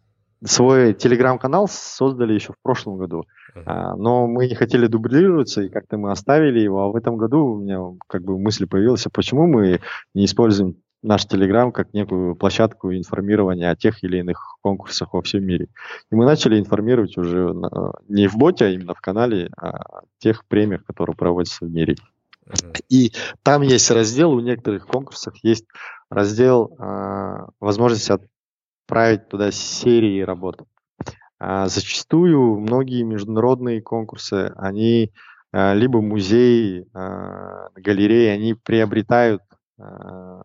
свой 0.44 0.92
телеграм-канал 0.94 1.68
создали 1.68 2.32
еще 2.34 2.52
в 2.52 2.62
прошлом 2.62 2.98
году, 2.98 3.24
uh-huh. 3.54 3.94
но 3.96 4.26
мы 4.26 4.48
не 4.48 4.54
хотели 4.54 4.86
дублироваться, 4.86 5.62
и 5.62 5.68
как-то 5.68 5.98
мы 5.98 6.10
оставили 6.10 6.58
его, 6.58 6.82
а 6.82 6.88
в 6.88 6.96
этом 6.96 7.16
году 7.16 7.46
у 7.46 7.60
меня 7.60 7.96
как 8.08 8.24
бы 8.24 8.38
мысль 8.38 8.66
появилась, 8.66 9.06
а 9.06 9.10
почему 9.10 9.46
мы 9.46 9.80
не 10.14 10.24
используем 10.24 10.76
наш 11.02 11.26
Телеграм 11.26 11.72
как 11.72 11.92
некую 11.92 12.36
площадку 12.36 12.92
информирования 12.92 13.70
о 13.70 13.76
тех 13.76 14.02
или 14.04 14.18
иных 14.18 14.56
конкурсах 14.62 15.12
во 15.14 15.22
всем 15.22 15.44
мире. 15.44 15.66
И 16.10 16.14
мы 16.14 16.24
начали 16.24 16.58
информировать 16.58 17.16
уже 17.18 17.52
на, 17.52 17.92
не 18.08 18.28
в 18.28 18.36
боте, 18.36 18.66
а 18.66 18.68
именно 18.68 18.94
в 18.94 19.00
канале 19.00 19.50
о 19.56 20.02
тех 20.18 20.46
премиях, 20.46 20.84
которые 20.84 21.16
проводятся 21.16 21.64
в 21.64 21.70
мире. 21.70 21.96
И 22.88 23.12
там 23.42 23.62
есть 23.62 23.90
раздел, 23.90 24.32
у 24.32 24.40
некоторых 24.40 24.86
конкурсах 24.86 25.34
есть 25.42 25.64
раздел 26.10 26.76
э, 26.78 27.46
возможность 27.60 28.10
от 28.10 28.22
отправить 28.84 29.28
туда 29.28 29.50
серии 29.50 30.20
работ. 30.20 30.62
А 31.38 31.66
зачастую 31.66 32.60
многие 32.60 33.02
международные 33.02 33.82
конкурсы, 33.82 34.52
они 34.56 35.12
а, 35.50 35.74
либо 35.74 36.00
музеи, 36.00 36.86
а, 36.94 37.68
галереи, 37.74 38.28
они 38.28 38.54
приобретают 38.54 39.42
а, 39.78 40.42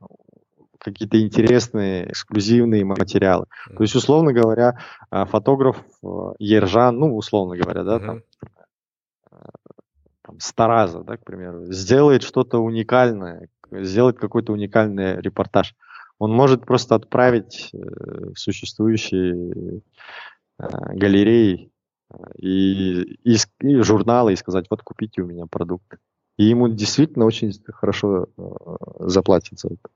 какие-то 0.80 1.22
интересные, 1.22 2.10
эксклюзивные 2.12 2.86
материалы. 2.86 3.46
То 3.76 3.84
есть, 3.84 3.96
условно 3.96 4.32
говоря, 4.32 4.78
фотограф 5.12 5.84
Ержан, 6.40 6.98
ну, 6.98 7.18
условно 7.18 7.58
говоря, 7.58 7.84
да, 7.84 8.00
там, 8.00 8.22
там 10.22 10.40
Стараза, 10.40 11.04
да, 11.04 11.18
к 11.18 11.26
примеру, 11.26 11.66
сделает 11.74 12.24
что-то 12.24 12.60
уникальное, 12.60 13.50
сделает 13.72 14.18
какой-то 14.18 14.54
уникальный 14.54 15.20
репортаж. 15.20 15.76
Он 16.20 16.32
может 16.32 16.66
просто 16.66 16.96
отправить 16.96 17.70
э, 17.74 17.78
существующие 18.36 19.82
галереи 20.60 21.70
и, 22.38 23.02
и, 23.24 23.38
и 23.62 23.76
журналы, 23.82 24.34
и 24.34 24.36
сказать, 24.38 24.66
вот 24.70 24.82
купите 24.82 25.22
у 25.22 25.28
меня 25.28 25.46
продукт. 25.46 25.98
И 26.38 26.46
ему 26.46 26.68
действительно 26.68 27.26
очень 27.26 27.52
хорошо 27.74 28.28
э, 28.38 28.42
заплатят 29.00 29.60
за 29.60 29.70
это. 29.70 29.90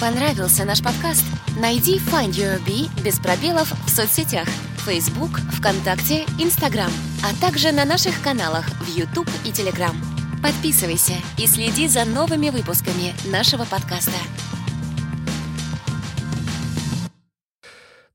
Понравился 0.00 0.64
наш 0.64 0.82
подкаст? 0.82 1.24
Найди 1.60 1.98
Find 1.98 2.30
Your 2.30 2.58
Bee 2.66 2.88
без 3.04 3.20
пробелов 3.20 3.70
в 3.86 3.90
соцсетях 3.90 4.48
Facebook, 4.84 5.38
ВКонтакте, 5.52 6.24
Instagram, 6.40 6.90
а 7.22 7.40
также 7.40 7.70
на 7.70 7.84
наших 7.84 8.20
каналах 8.22 8.66
в 8.66 8.96
YouTube 8.96 9.28
и 9.44 9.50
Telegram. 9.50 10.21
Подписывайся 10.42 11.12
и 11.38 11.46
следи 11.46 11.86
за 11.86 12.04
новыми 12.04 12.50
выпусками 12.50 13.14
нашего 13.30 13.64
подкаста. 13.64 14.16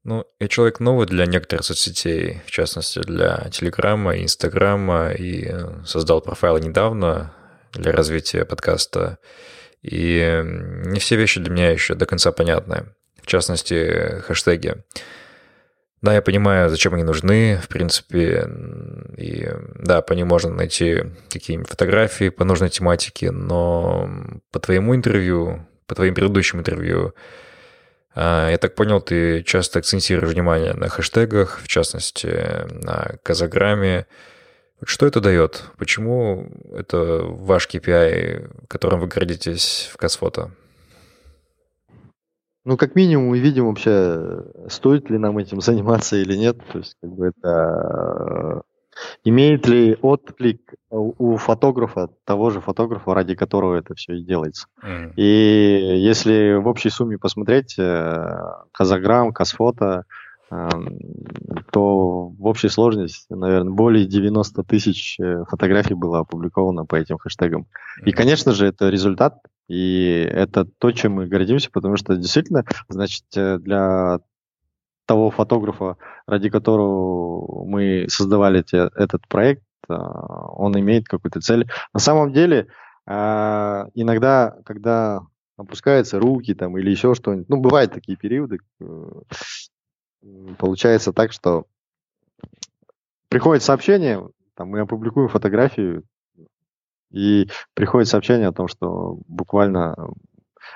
Ну, 0.04 0.26
я 0.38 0.48
человек 0.50 0.82
новый 0.82 1.08
для 1.08 1.26
некоторых 1.26 1.64
соцсетей, 1.64 2.42
в 2.46 2.52
частности, 2.52 3.00
для 3.00 3.48
Телеграма, 3.52 4.18
Инстаграма, 4.18 5.12
и 5.12 5.46
э, 5.48 5.86
создал 5.86 6.20
профайл 6.20 6.58
недавно 6.58 7.34
для 7.72 7.94
развития 7.94 8.44
подкаста. 8.44 9.20
И 9.82 10.44
не 10.86 11.00
все 11.00 11.16
вещи 11.16 11.40
для 11.40 11.52
меня 11.52 11.72
еще 11.72 11.96
до 11.96 12.06
конца 12.06 12.34
понятны. 12.34 12.88
В 13.22 13.28
частности, 13.28 14.22
хэштеги. 14.22 14.84
Да, 16.02 16.14
я 16.14 16.22
понимаю, 16.22 16.70
зачем 16.70 16.94
они 16.94 17.04
нужны, 17.04 17.60
в 17.62 17.68
принципе, 17.70 18.48
и 19.18 19.50
да, 19.76 20.02
по 20.02 20.14
ним 20.14 20.28
можно 20.28 20.52
найти 20.52 21.04
какие-нибудь 21.30 21.70
фотографии 21.70 22.30
по 22.30 22.44
нужной 22.44 22.70
тематике, 22.70 23.32
но 23.32 24.10
по 24.52 24.60
твоему 24.60 24.96
интервью, 24.96 25.66
по 25.88 25.96
твоим 25.96 26.14
предыдущим 26.14 26.60
интервью, 26.60 27.16
а, 28.14 28.50
я 28.50 28.58
так 28.58 28.76
понял, 28.76 29.02
ты 29.02 29.42
часто 29.44 29.80
акцентируешь 29.80 30.34
внимание 30.34 30.74
на 30.74 30.88
хэштегах, 30.90 31.60
в 31.64 31.68
частности, 31.68 32.28
на 32.84 33.18
казаграмме. 33.24 34.06
Что 34.84 35.08
это 35.08 35.20
дает? 35.20 35.64
Почему 35.78 36.52
это 36.76 37.22
ваш 37.24 37.68
KPI, 37.68 38.68
которым 38.68 39.00
вы 39.00 39.08
гордитесь 39.08 39.90
в 39.92 39.98
Казфото? 39.98 40.52
Ну, 42.68 42.76
как 42.76 42.96
минимум, 42.96 43.30
мы 43.30 43.40
видим 43.40 43.68
вообще, 43.68 44.44
стоит 44.68 45.10
ли 45.10 45.18
нам 45.18 45.38
этим 45.38 45.62
заниматься 45.68 46.18
или 46.18 46.36
нет. 46.36 46.58
То 46.72 46.80
есть, 46.80 46.96
как 47.02 47.12
бы 47.12 47.28
это 47.28 48.64
Имеет 49.24 49.68
ли 49.68 49.96
отклик 50.02 50.74
у 50.90 51.38
фотографа, 51.38 52.10
того 52.26 52.50
же 52.50 52.62
фотографа, 52.62 53.14
ради 53.14 53.36
которого 53.36 53.76
это 53.76 53.94
все 53.94 54.16
и 54.16 54.24
делается? 54.24 54.68
Mm. 54.84 55.14
И 55.16 56.00
если 56.00 56.56
в 56.56 56.68
общей 56.68 56.90
сумме 56.90 57.20
посмотреть, 57.20 57.76
э, 57.78 58.38
Казаграм, 58.72 59.32
Казфото, 59.34 60.06
эм, 60.50 60.98
то 61.72 62.30
в 62.30 62.46
общей 62.48 62.70
сложности, 62.70 63.32
наверное, 63.32 63.72
более 63.72 64.08
90 64.08 64.64
тысяч 64.64 65.20
э, 65.20 65.44
фотографий 65.48 65.94
было 65.94 66.20
опубликовано 66.20 66.86
по 66.86 66.96
этим 66.96 67.20
хэштегам. 67.20 67.68
И, 68.04 68.12
конечно 68.12 68.52
же, 68.52 68.66
это 68.66 68.90
результат, 68.90 69.42
и 69.68 70.28
это 70.32 70.66
то, 70.66 70.92
чем 70.92 71.14
мы 71.14 71.28
гордимся, 71.28 71.70
потому 71.72 71.98
что 71.98 72.16
действительно, 72.16 72.64
значит, 72.90 73.26
э, 73.36 73.58
для 73.60 74.20
того 75.06 75.32
фотографа, 75.32 75.98
ради 76.28 76.50
которого 76.50 77.66
мы 77.66 78.08
создавали 78.10 78.62
те, 78.62 78.90
этот 78.96 79.28
проект, 79.28 79.64
а, 79.88 80.48
он 80.52 80.78
имеет 80.80 81.08
какую-то 81.08 81.40
цель. 81.40 81.68
На 81.94 82.00
самом 82.00 82.34
деле, 82.34 82.68
а, 83.06 83.88
иногда, 83.94 84.58
когда 84.66 85.22
опускаются 85.56 86.20
руки 86.20 86.54
там 86.54 86.78
или 86.78 86.92
еще 86.92 87.16
что-нибудь, 87.16 87.50
ну, 87.50 87.58
бывают 87.58 87.94
такие 87.94 88.18
периоды, 88.18 88.60
э, 88.80 88.86
получается 90.60 91.14
так, 91.14 91.32
что 91.32 91.66
приходит 93.30 93.64
сообщение, 93.64 94.28
там, 94.56 94.70
мы 94.70 94.82
опубликуем 94.82 95.30
фотографию, 95.30 96.04
и 97.12 97.50
приходит 97.74 98.10
сообщение 98.10 98.48
о 98.48 98.54
том, 98.54 98.68
что 98.68 99.20
буквально 99.28 99.96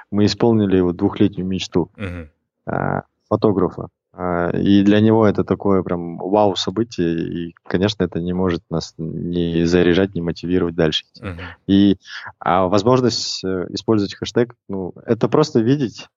мы 0.09 0.25
исполнили 0.25 0.77
его 0.77 0.93
двухлетнюю 0.93 1.47
мечту 1.47 1.91
uh-huh. 1.97 3.01
фотографа. 3.29 3.89
А, 4.13 4.49
и 4.51 4.83
для 4.83 4.99
него 4.99 5.25
это 5.25 5.43
такое 5.43 5.83
прям 5.83 6.17
вау 6.17 6.55
событие, 6.55 7.47
и, 7.47 7.55
конечно, 7.63 8.03
это 8.03 8.19
не 8.19 8.33
может 8.33 8.61
нас 8.69 8.93
не 8.97 9.65
заряжать, 9.65 10.15
не 10.15 10.21
мотивировать 10.21 10.75
дальше. 10.75 11.05
Uh-huh. 11.21 11.37
И 11.67 11.97
а 12.39 12.67
возможность 12.67 13.43
э, 13.43 13.67
использовать 13.69 14.15
хэштег, 14.15 14.55
ну, 14.67 14.93
это 15.05 15.29
просто 15.29 15.61
видеть, 15.61 16.07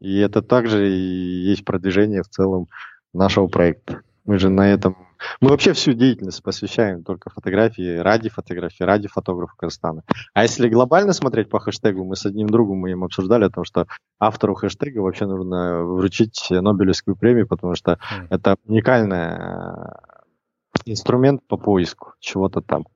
и 0.00 0.18
это 0.18 0.42
также 0.42 0.90
и 0.90 1.50
есть 1.50 1.64
продвижение 1.64 2.22
в 2.22 2.28
целом 2.28 2.68
нашего 3.12 3.48
проекта. 3.48 4.02
Мы 4.28 4.38
же 4.38 4.50
на 4.50 4.70
этом 4.70 4.94
мы 5.40 5.48
вообще 5.48 5.72
всю 5.72 5.94
деятельность 5.94 6.42
посвящаем 6.42 7.02
только 7.02 7.30
фотографии, 7.30 7.96
ради 7.96 8.28
фотографии, 8.28 8.82
ради 8.82 9.08
фотографов 9.08 9.56
Казахстана. 9.56 10.04
А 10.34 10.42
если 10.42 10.68
глобально 10.68 11.14
смотреть 11.14 11.48
по 11.48 11.58
хэштегу, 11.58 12.04
мы 12.04 12.14
с 12.14 12.26
одним 12.26 12.46
другом 12.50 12.76
мы 12.76 12.90
им 12.90 13.04
обсуждали 13.04 13.44
о 13.44 13.50
том, 13.50 13.64
что 13.64 13.86
автору 14.18 14.54
хэштега 14.54 14.98
вообще 14.98 15.24
нужно 15.24 15.82
вручить 15.82 16.48
Нобелевскую 16.50 17.16
премию, 17.16 17.48
потому 17.48 17.74
что 17.74 17.92
mm. 17.92 18.26
это 18.28 18.56
уникальный 18.66 19.38
э, 19.38 19.94
инструмент 20.84 21.42
по 21.48 21.56
поиску 21.56 22.12
чего-то 22.20 22.60
там. 22.60 22.86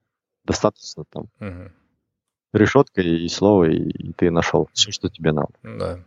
Достаточно 0.45 1.05
там. 1.11 1.29
Mm-hmm. 1.41 1.71
Решетка 2.53 3.01
и 3.01 3.27
слово, 3.29 3.71
и, 3.71 3.79
и 3.79 4.13
ты 4.13 4.31
нашел 4.31 4.69
все, 4.75 4.93
что 4.93 5.09
тебе 5.09 5.33
надо. 5.33 5.55
Да. 5.63 5.99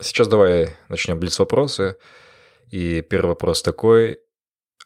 Сейчас 0.00 0.26
давай 0.26 0.70
начнем 0.88 1.20
блиц-вопросы. 1.20 1.96
И 2.72 3.02
первый 3.02 3.28
вопрос 3.28 3.62
такой, 3.62 4.18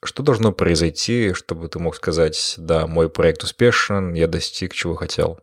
что 0.03 0.25
должно 0.25 0.53
произойти, 0.53 1.33
чтобы 1.33 1.69
ты 1.69 1.79
мог 1.79 1.95
сказать, 1.95 2.57
да, 2.59 2.89
мой 2.89 3.09
проект 3.09 3.45
успешен, 3.45 4.13
я 4.13 4.27
достиг 4.27 4.75
чего 4.75 4.97
хотел? 4.97 5.39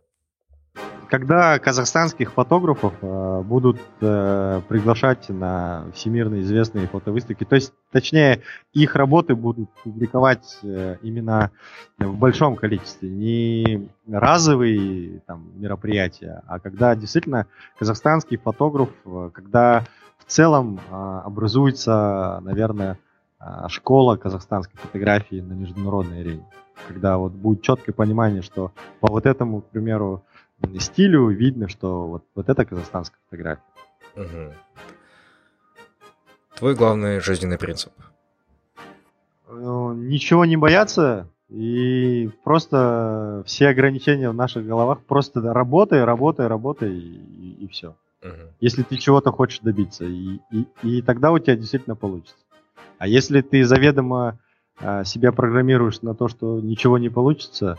Когда 1.08 1.58
казахстанских 1.58 2.32
фотографов 2.32 2.92
э, 3.00 3.42
будут 3.42 3.80
э, 4.00 4.60
приглашать 4.68 5.28
на 5.28 5.86
всемирно 5.94 6.40
известные 6.40 6.86
фотовыставки, 6.86 7.44
то 7.44 7.54
есть, 7.54 7.72
точнее, 7.92 8.42
их 8.72 8.94
работы 8.96 9.34
будут 9.36 9.70
публиковать 9.82 10.58
э, 10.62 10.96
именно 11.02 11.50
в 11.98 12.16
большом 12.16 12.56
количестве, 12.56 13.08
не 13.08 13.88
разовые 14.10 15.20
там, 15.26 15.52
мероприятия, 15.54 16.42
а 16.46 16.58
когда 16.58 16.94
действительно 16.96 17.46
казахстанский 17.78 18.36
фотограф, 18.36 18.90
э, 19.06 19.30
когда 19.32 19.84
в 20.18 20.24
целом 20.26 20.80
а, 20.90 21.22
образуется, 21.22 22.40
наверное, 22.42 22.98
а, 23.38 23.68
школа 23.68 24.16
казахстанской 24.16 24.78
фотографии 24.80 25.40
на 25.40 25.52
международной 25.52 26.20
арене. 26.20 26.46
Когда 26.88 27.18
вот 27.18 27.32
будет 27.32 27.62
четкое 27.62 27.94
понимание, 27.94 28.42
что 28.42 28.72
по 29.00 29.08
вот 29.08 29.26
этому, 29.26 29.62
к 29.62 29.66
примеру, 29.66 30.24
стилю 30.78 31.28
видно, 31.28 31.68
что 31.68 32.06
вот, 32.06 32.24
вот 32.34 32.48
это 32.48 32.64
казахстанская 32.64 33.18
фотография. 33.26 33.62
Угу. 34.16 34.54
Твой 36.56 36.74
главный 36.74 37.20
жизненный 37.20 37.58
принцип? 37.58 37.92
Ну, 39.48 39.92
ничего 39.92 40.44
не 40.44 40.56
бояться 40.56 41.28
и 41.48 42.30
просто 42.42 43.42
все 43.46 43.68
ограничения 43.68 44.30
в 44.30 44.34
наших 44.34 44.66
головах 44.66 45.00
просто 45.04 45.40
работай, 45.40 46.02
работай, 46.04 46.46
работай 46.46 46.92
и, 46.92 47.64
и 47.64 47.68
все. 47.68 47.96
Если 48.60 48.82
ты 48.82 48.96
чего-то 48.96 49.32
хочешь 49.32 49.60
добиться, 49.60 50.04
и, 50.04 50.40
и, 50.50 50.66
и 50.82 51.02
тогда 51.02 51.32
у 51.32 51.38
тебя 51.38 51.56
действительно 51.56 51.96
получится. 51.96 52.44
А 52.98 53.06
если 53.06 53.42
ты 53.42 53.64
заведомо 53.64 54.38
а, 54.78 55.04
себя 55.04 55.32
программируешь 55.32 56.02
на 56.02 56.14
то, 56.14 56.28
что 56.28 56.60
ничего 56.60 56.98
не 56.98 57.08
получится, 57.08 57.76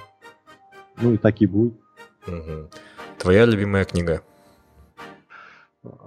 ну 0.97 1.13
и 1.13 1.17
так 1.17 1.41
и 1.41 1.47
будет. 1.47 1.73
Угу. 2.27 2.69
Твоя 3.19 3.45
любимая 3.45 3.85
книга? 3.85 4.21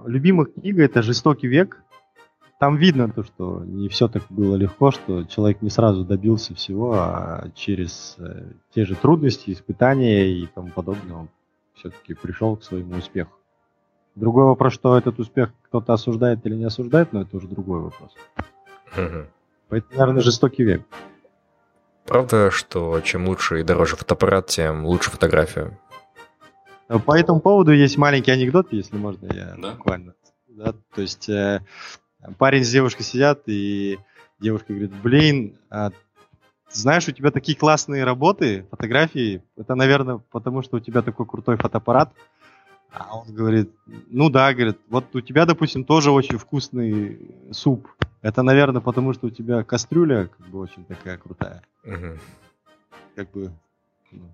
Любимая 0.05 0.47
книга 0.47 0.83
это 0.83 1.01
«Жестокий 1.01 1.47
век». 1.47 1.81
Там 2.59 2.75
видно 2.75 3.09
то, 3.09 3.23
что 3.23 3.63
не 3.63 3.87
все 3.87 4.09
так 4.09 4.23
было 4.29 4.57
легко, 4.57 4.91
что 4.91 5.23
человек 5.23 5.61
не 5.61 5.69
сразу 5.69 6.03
добился 6.03 6.53
всего, 6.53 6.93
а 6.93 7.49
через 7.55 8.15
э, 8.17 8.51
те 8.75 8.83
же 8.83 8.95
трудности, 8.95 9.51
испытания 9.51 10.27
и 10.27 10.45
тому 10.47 10.67
подобное 10.67 11.15
он 11.15 11.29
все-таки 11.75 12.13
пришел 12.13 12.57
к 12.57 12.63
своему 12.63 12.97
успеху. 12.97 13.38
Другой 14.19 14.43
вопрос, 14.43 14.73
что 14.73 14.97
этот 14.97 15.17
успех 15.17 15.51
кто-то 15.63 15.93
осуждает 15.93 16.45
или 16.45 16.55
не 16.55 16.65
осуждает, 16.65 17.13
но 17.13 17.21
это 17.21 17.37
уже 17.37 17.47
другой 17.47 17.79
вопрос. 17.79 18.11
Угу. 18.97 19.25
Поэтому, 19.69 19.97
наверное, 19.97 20.21
жестокий 20.21 20.63
век. 20.63 20.81
Правда, 22.05 22.51
что 22.51 22.99
чем 23.01 23.27
лучше 23.29 23.61
и 23.61 23.63
дороже 23.63 23.95
фотоаппарат, 23.95 24.47
тем 24.47 24.85
лучше 24.85 25.09
фотография? 25.09 25.79
По 27.05 27.17
этому 27.17 27.39
поводу 27.39 27.71
есть 27.71 27.97
маленький 27.97 28.31
анекдот, 28.31 28.73
если 28.73 28.97
можно, 28.97 29.27
я 29.31 29.55
да? 29.57 29.71
буквально. 29.71 30.15
Да, 30.47 30.73
то 30.93 31.01
есть 31.01 31.29
э, 31.29 31.61
парень 32.37 32.65
с 32.65 32.71
девушкой 32.71 33.03
сидят, 33.03 33.43
и 33.45 33.99
девушка 34.39 34.73
говорит, 34.73 34.91
блин, 35.01 35.57
а, 35.69 35.91
знаешь, 36.69 37.07
у 37.07 37.11
тебя 37.11 37.31
такие 37.31 37.57
классные 37.57 38.03
работы, 38.03 38.65
фотографии, 38.69 39.43
это, 39.55 39.75
наверное, 39.75 40.19
потому 40.31 40.61
что 40.61 40.77
у 40.77 40.79
тебя 40.81 41.03
такой 41.03 41.25
крутой 41.25 41.55
фотоаппарат. 41.55 42.11
А 42.91 43.17
он 43.17 43.33
говорит, 43.33 43.71
ну 44.07 44.29
да, 44.29 44.53
говорит, 44.53 44.77
вот 44.89 45.15
у 45.15 45.21
тебя, 45.21 45.45
допустим, 45.45 45.83
тоже 45.83 46.11
очень 46.11 46.37
вкусный 46.37 47.19
суп. 47.51 47.87
Это, 48.21 48.41
наверное, 48.41 48.81
потому 48.81 49.13
что 49.13 49.27
у 49.27 49.29
тебя 49.29 49.63
кастрюля 49.63 50.27
как 50.27 50.47
бы 50.47 50.59
очень 50.59 50.83
такая 50.85 51.17
крутая. 51.17 51.61
Угу. 51.85 52.19
Как 53.15 53.31
бы. 53.31 53.51
Ну. 54.11 54.33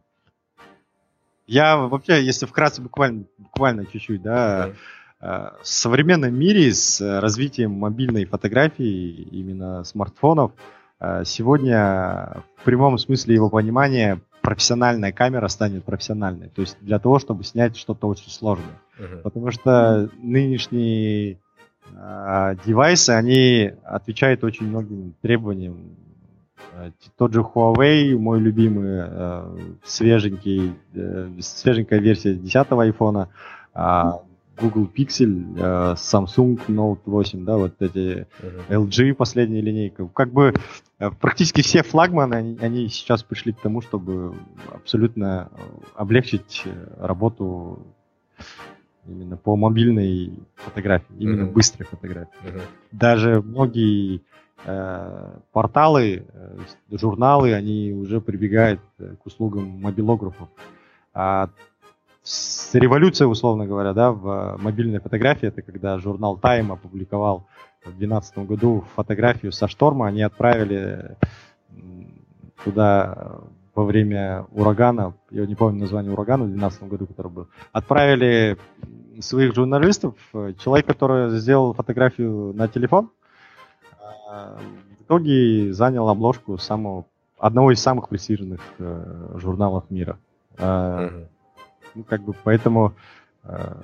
Я 1.48 1.78
вообще, 1.78 2.24
если 2.24 2.46
вкратце 2.46 2.82
буквально, 2.82 3.26
буквально 3.38 3.86
чуть-чуть, 3.86 4.22
да, 4.22 4.70
угу. 4.70 4.78
в 5.62 5.68
современном 5.68 6.34
мире 6.34 6.74
с 6.74 7.02
развитием 7.20 7.72
мобильной 7.72 8.26
фотографии, 8.26 9.28
именно 9.32 9.84
смартфонов, 9.84 10.54
а, 11.00 11.26
сегодня 11.26 12.44
в 12.58 12.64
прямом 12.64 12.98
смысле 12.98 13.36
его 13.36 13.50
понимания 13.50 14.22
профессиональная 14.46 15.12
камера 15.12 15.48
станет 15.48 15.84
профессиональной. 15.84 16.50
То 16.50 16.62
есть 16.62 16.78
для 16.80 17.00
того, 17.00 17.18
чтобы 17.18 17.44
снять 17.44 17.76
что-то 17.76 18.08
очень 18.08 18.30
сложное. 18.30 18.80
Uh-huh. 19.00 19.22
Потому 19.24 19.50
что 19.50 20.10
нынешние 20.22 21.40
э, 21.92 22.56
девайсы, 22.64 23.10
они 23.10 23.74
отвечают 23.84 24.44
очень 24.44 24.68
многим 24.68 25.16
требованиям. 25.22 25.96
Э, 26.74 26.92
тот 27.18 27.34
же 27.34 27.42
Huawei, 27.42 28.16
мой 28.16 28.40
любимый, 28.40 29.04
э, 29.08 29.58
свеженький, 29.84 30.76
э, 30.94 31.30
свеженькая 31.40 32.00
версия 32.00 32.36
10 32.36 32.68
айфона, 32.72 33.30
э, 33.74 34.04
Google 34.62 34.88
Pixel, 34.96 35.58
э, 35.58 35.96
Samsung 35.96 36.62
Note 36.68 37.02
8, 37.06 37.46
да, 37.46 37.58
вот 37.58 37.74
эти 37.80 38.28
uh-huh. 38.42 38.88
LG 38.88 39.16
последняя 39.16 39.62
линейка. 39.62 40.08
Как 40.14 40.32
бы 40.32 40.54
практически 40.98 41.62
все 41.62 41.84
флагманы, 41.84 42.36
они, 42.36 42.58
они 42.60 42.90
сейчас 42.90 43.24
пришли 43.24 43.54
к 43.54 43.60
тому, 43.60 43.82
чтобы 43.82 44.36
абсолютно 44.72 45.50
э, 45.52 45.58
облегчить 45.96 46.64
работу 46.98 47.86
именно 49.06 49.38
по 49.38 49.56
мобильной 49.56 50.40
фотографии, 50.56 51.14
именно 51.18 51.44
uh-huh. 51.44 51.54
быстрой 51.54 51.86
фотографии. 51.86 52.32
Uh-huh. 52.44 52.62
Даже 52.92 53.42
многие 53.42 54.22
э, 54.66 55.40
порталы, 55.52 56.26
э, 56.28 56.58
журналы, 56.92 57.54
они 57.54 57.92
уже 57.92 58.22
прибегают 58.22 58.82
к 58.98 59.26
услугам 59.26 59.82
мобилографов. 59.82 60.50
А 61.14 61.50
революция, 62.74 63.28
условно 63.28 63.66
говоря, 63.66 63.94
да, 63.94 64.12
в 64.12 64.28
э, 64.28 64.58
мобильной 64.62 65.00
фотографии, 65.00 65.48
это 65.48 65.62
когда 65.62 66.00
журнал 66.00 66.40
Time 66.42 66.74
опубликовал 66.74 67.48
в 67.86 67.98
2012 67.98 68.38
году 68.40 68.86
фотографию 68.96 69.52
со 69.52 69.68
шторма, 69.68 70.08
они 70.08 70.22
отправили 70.22 71.18
туда 72.64 73.42
во 73.76 73.84
время 73.84 74.46
урагана, 74.52 75.14
я 75.30 75.46
не 75.46 75.56
помню 75.56 75.82
название 75.82 76.14
урагана 76.14 76.46
в 76.46 76.48
2012 76.48 76.84
году, 76.84 77.08
который 77.08 77.32
был, 77.32 77.48
отправили 77.72 78.58
своих 79.20 79.54
журналистов, 79.54 80.16
э, 80.34 80.54
человек, 80.60 80.86
который 80.86 81.38
сделал 81.38 81.74
фотографию 81.74 82.54
на 82.54 82.68
телефон, 82.68 83.12
э, 84.32 84.58
в 85.00 85.02
итоге 85.04 85.74
занял 85.74 86.08
обложку 86.10 86.58
самого, 86.58 87.06
одного 87.38 87.72
из 87.72 87.82
самых 87.82 88.10
престижных 88.10 88.62
журналов 89.36 89.84
мира. 89.90 90.18
Mm-hmm. 90.58 91.28
Ну, 91.96 92.04
как 92.04 92.22
бы 92.24 92.34
поэтому, 92.44 92.94
э, 93.44 93.76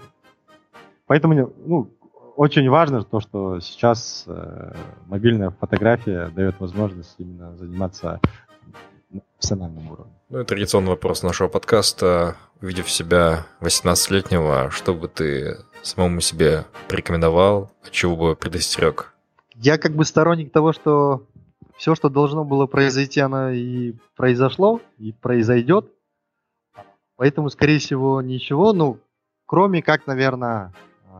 поэтому, 1.06 1.52
ну, 1.66 1.90
очень 2.36 2.70
важно 2.70 3.04
то, 3.04 3.20
что 3.20 3.60
сейчас 3.60 4.24
э, 4.28 4.74
мобильная 5.08 5.52
фотография 5.52 6.28
дает 6.30 6.60
возможность 6.60 7.16
именно 7.18 7.56
заниматься 7.58 8.20
на 9.10 9.22
профессиональном 9.22 9.92
уровне. 9.92 10.14
Ну 10.30 10.40
и 10.40 10.46
традиционный 10.46 10.90
вопрос 10.90 11.24
нашего 11.24 11.48
подкаста. 11.48 12.36
Увидев 12.62 12.90
себя 12.90 13.46
18-летнего, 13.60 14.70
что 14.72 14.94
бы 14.94 15.08
ты 15.08 15.58
самому 15.82 16.22
себе 16.22 16.66
порекомендовал, 16.88 17.72
от 17.84 17.92
чего 17.92 18.16
бы 18.16 18.36
предостерег? 18.36 19.14
Я 19.56 19.78
как 19.78 19.94
бы 19.94 20.06
сторонник 20.06 20.52
того, 20.52 20.72
что 20.72 21.26
все, 21.76 21.96
что 21.96 22.10
должно 22.10 22.46
было 22.46 22.68
произойти, 22.68 23.20
оно 23.20 23.50
и 23.50 23.96
произошло, 24.16 24.82
и 25.00 25.12
произойдет. 25.12 25.92
Поэтому, 27.16 27.50
скорее 27.50 27.80
всего, 27.80 28.22
ничего. 28.22 28.74
Ну, 28.74 29.00
кроме 29.48 29.82
как, 29.82 30.08
наверное, 30.08 30.74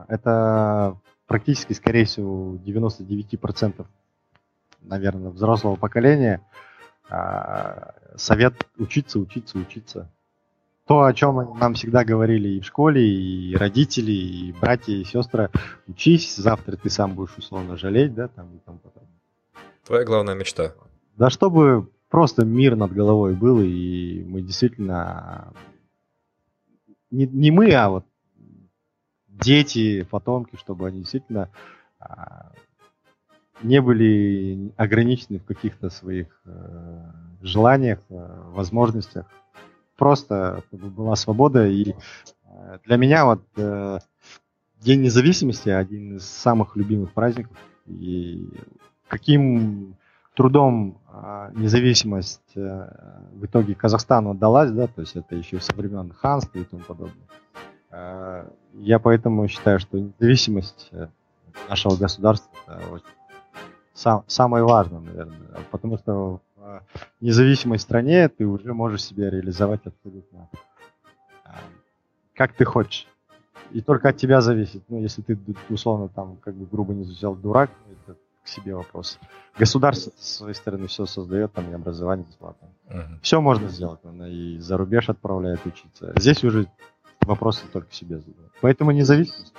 это 0.08 0.96
практически, 1.32 1.72
скорее 1.72 2.04
всего, 2.04 2.56
99% 2.56 3.86
наверное, 4.82 5.30
взрослого 5.30 5.76
поколения 5.76 6.42
а, 7.08 7.94
совет 8.16 8.66
учиться, 8.76 9.18
учиться, 9.18 9.58
учиться. 9.58 10.10
То, 10.86 11.04
о 11.04 11.14
чем 11.14 11.58
нам 11.58 11.74
всегда 11.74 12.04
говорили 12.04 12.48
и 12.48 12.60
в 12.60 12.66
школе, 12.66 13.02
и 13.02 13.54
родители, 13.54 14.12
и 14.12 14.52
братья, 14.52 14.92
и 14.92 15.04
сестры. 15.04 15.48
Учись, 15.86 16.36
завтра 16.36 16.76
ты 16.76 16.90
сам 16.90 17.14
будешь 17.14 17.36
условно 17.38 17.76
жалеть, 17.76 18.14
да, 18.14 18.28
там 18.28 18.56
и 18.56 18.58
там 18.58 18.78
потом. 18.78 19.04
Твоя 19.86 20.04
главная 20.04 20.34
мечта? 20.34 20.74
Да 21.16 21.30
чтобы 21.30 21.88
просто 22.10 22.44
мир 22.44 22.76
над 22.76 22.92
головой 22.92 23.34
был, 23.34 23.60
и 23.62 24.22
мы 24.24 24.42
действительно 24.42 25.54
не, 27.10 27.26
не 27.26 27.50
мы, 27.50 27.72
а 27.72 27.88
вот 27.88 28.04
дети, 29.42 30.02
потомки, 30.04 30.56
чтобы 30.56 30.86
они 30.88 31.00
действительно 31.00 31.50
а, 31.98 32.52
не 33.62 33.80
были 33.80 34.72
ограничены 34.76 35.38
в 35.38 35.44
каких-то 35.44 35.90
своих 35.90 36.26
э, 36.44 37.10
желаниях, 37.42 38.00
э, 38.08 38.42
возможностях. 38.50 39.26
Просто 39.96 40.62
чтобы 40.66 40.90
была 40.90 41.16
свобода. 41.16 41.66
И 41.66 41.94
э, 42.44 42.78
для 42.84 42.96
меня 42.96 43.24
вот 43.24 43.42
День 44.80 45.02
независимости 45.02 45.68
один 45.68 46.16
из 46.16 46.24
самых 46.24 46.74
любимых 46.74 47.12
праздников. 47.12 47.56
И 47.86 48.48
каким 49.06 49.96
трудом 50.34 50.98
а, 51.06 51.52
независимость 51.54 52.56
в 52.56 53.44
итоге 53.44 53.76
Казахстану 53.76 54.30
отдалась, 54.32 54.72
да, 54.72 54.88
то 54.88 55.02
есть 55.02 55.14
это 55.14 55.36
еще 55.36 55.60
со 55.60 55.72
времен 55.76 56.10
ханства 56.12 56.58
и 56.58 56.64
тому 56.64 56.82
подобное. 56.82 57.28
А, 57.92 58.50
я 58.74 58.98
поэтому 58.98 59.46
считаю, 59.46 59.78
что 59.78 59.98
независимость 59.98 60.88
э, 60.92 61.08
нашего 61.68 61.96
государства 61.96 62.50
это 62.66 63.02
сам, 63.94 64.24
самое 64.26 64.64
важное, 64.64 65.00
наверное, 65.00 65.38
потому 65.70 65.98
что 65.98 66.40
в 66.56 66.82
независимой 67.20 67.78
стране 67.78 68.28
ты 68.28 68.46
уже 68.46 68.72
можешь 68.72 69.04
себя 69.04 69.30
реализовать 69.30 69.86
абсолютно 69.86 70.48
как 72.34 72.54
ты 72.54 72.64
хочешь. 72.64 73.06
И 73.70 73.80
только 73.80 74.08
от 74.08 74.16
тебя 74.16 74.40
зависит. 74.40 74.82
Ну, 74.88 75.00
если 75.00 75.22
ты, 75.22 75.38
условно, 75.70 76.08
там, 76.08 76.36
как 76.36 76.54
бы 76.54 76.66
грубо 76.66 76.92
не 76.92 77.04
звучал, 77.04 77.34
дурак, 77.34 77.70
это 78.04 78.18
к 78.42 78.48
себе 78.48 78.74
вопрос. 78.74 79.18
Государство 79.56 80.12
с 80.18 80.38
своей 80.38 80.54
стороны 80.54 80.88
все 80.88 81.06
создает, 81.06 81.52
там 81.52 81.70
и 81.70 81.72
образование 81.72 82.26
бесплатно. 82.26 82.68
Uh-huh. 82.88 83.20
Все 83.22 83.40
можно 83.40 83.68
сделать, 83.68 84.00
оно 84.02 84.26
и 84.26 84.58
за 84.58 84.76
рубеж 84.76 85.08
отправляет 85.08 85.64
учиться. 85.64 86.12
Здесь 86.16 86.42
уже 86.42 86.66
вопросы 87.24 87.66
только 87.72 87.92
себе 87.92 88.18
задают. 88.18 88.52
Поэтому 88.60 88.90
независимость. 88.90 89.52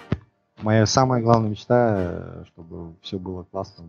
Моя 0.61 0.85
самая 0.85 1.21
главная 1.21 1.49
мечта, 1.49 2.45
чтобы 2.47 2.93
все 3.01 3.17
было 3.17 3.43
классно. 3.43 3.85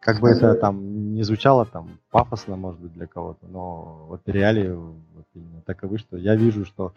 Как 0.00 0.20
бы 0.20 0.28
это 0.28 0.54
там 0.54 1.14
не 1.14 1.22
звучало 1.22 1.64
там 1.64 1.98
пафосно, 2.10 2.56
может 2.56 2.80
быть, 2.80 2.92
для 2.92 3.06
кого-то, 3.06 3.46
но 3.46 4.06
вот 4.08 4.20
реалии 4.26 4.68
вот 4.68 5.26
именно 5.34 5.62
таковы, 5.62 5.98
что 5.98 6.18
я 6.18 6.36
вижу, 6.36 6.66
что 6.66 6.92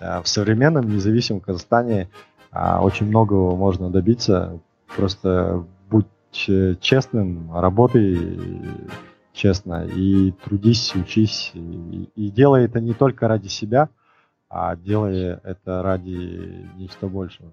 э, 0.00 0.22
в 0.22 0.28
современном 0.28 0.88
независимом 0.88 1.42
Казахстане 1.42 2.08
э, 2.52 2.78
очень 2.78 3.06
многого 3.06 3.54
можно 3.56 3.90
добиться 3.90 4.58
Просто 4.94 5.66
будь 5.90 6.06
э, 6.48 6.74
честным, 6.80 7.50
работай 7.54 8.18
честно 9.32 9.84
и 9.84 10.32
трудись, 10.44 10.94
учись. 10.94 11.50
И, 11.54 12.08
и 12.14 12.30
делай 12.30 12.64
это 12.64 12.80
не 12.80 12.94
только 12.94 13.28
ради 13.28 13.48
себя, 13.48 13.90
а 14.48 14.76
делай 14.76 15.38
это 15.42 15.82
ради 15.82 16.68
нечто 16.76 17.08
большего. 17.08 17.52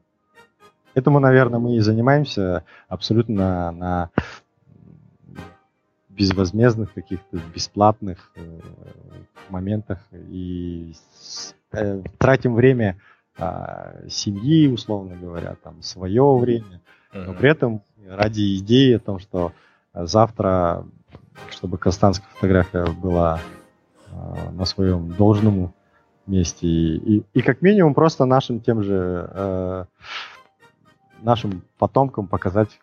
Этому, 0.94 1.20
наверное, 1.20 1.60
мы 1.60 1.76
и 1.76 1.80
занимаемся 1.80 2.64
абсолютно 2.88 3.72
на 3.72 4.10
безвозмездных 6.10 6.94
каких-то 6.94 7.40
бесплатных 7.54 8.32
э, 8.36 8.60
моментах. 9.50 10.00
И 10.12 10.94
э, 11.72 12.04
тратим 12.20 12.54
время 12.54 13.00
а, 13.38 13.96
семьи, 14.10 14.68
условно 14.68 15.16
говоря, 15.16 15.56
там 15.64 15.82
свое 15.82 16.38
время, 16.38 16.82
но 17.14 17.34
при 17.34 17.50
этом 17.50 17.82
ради 18.08 18.58
идеи 18.58 18.94
о 18.94 19.00
том, 19.00 19.18
что 19.18 19.54
завтра, 19.94 20.86
чтобы 21.50 21.80
казахстанская 21.80 22.28
фотография 22.36 22.86
была 22.86 23.40
а, 24.12 24.52
на 24.52 24.66
своем 24.66 25.10
должном 25.14 25.74
месте 26.28 26.68
и, 26.68 27.18
и, 27.18 27.24
и 27.34 27.42
как 27.42 27.62
минимум 27.62 27.94
просто 27.94 28.26
нашим 28.26 28.60
тем 28.60 28.84
же 28.84 29.30
э, 29.30 29.86
нашим 31.22 31.64
потомкам 31.78 32.28
показать, 32.28 32.80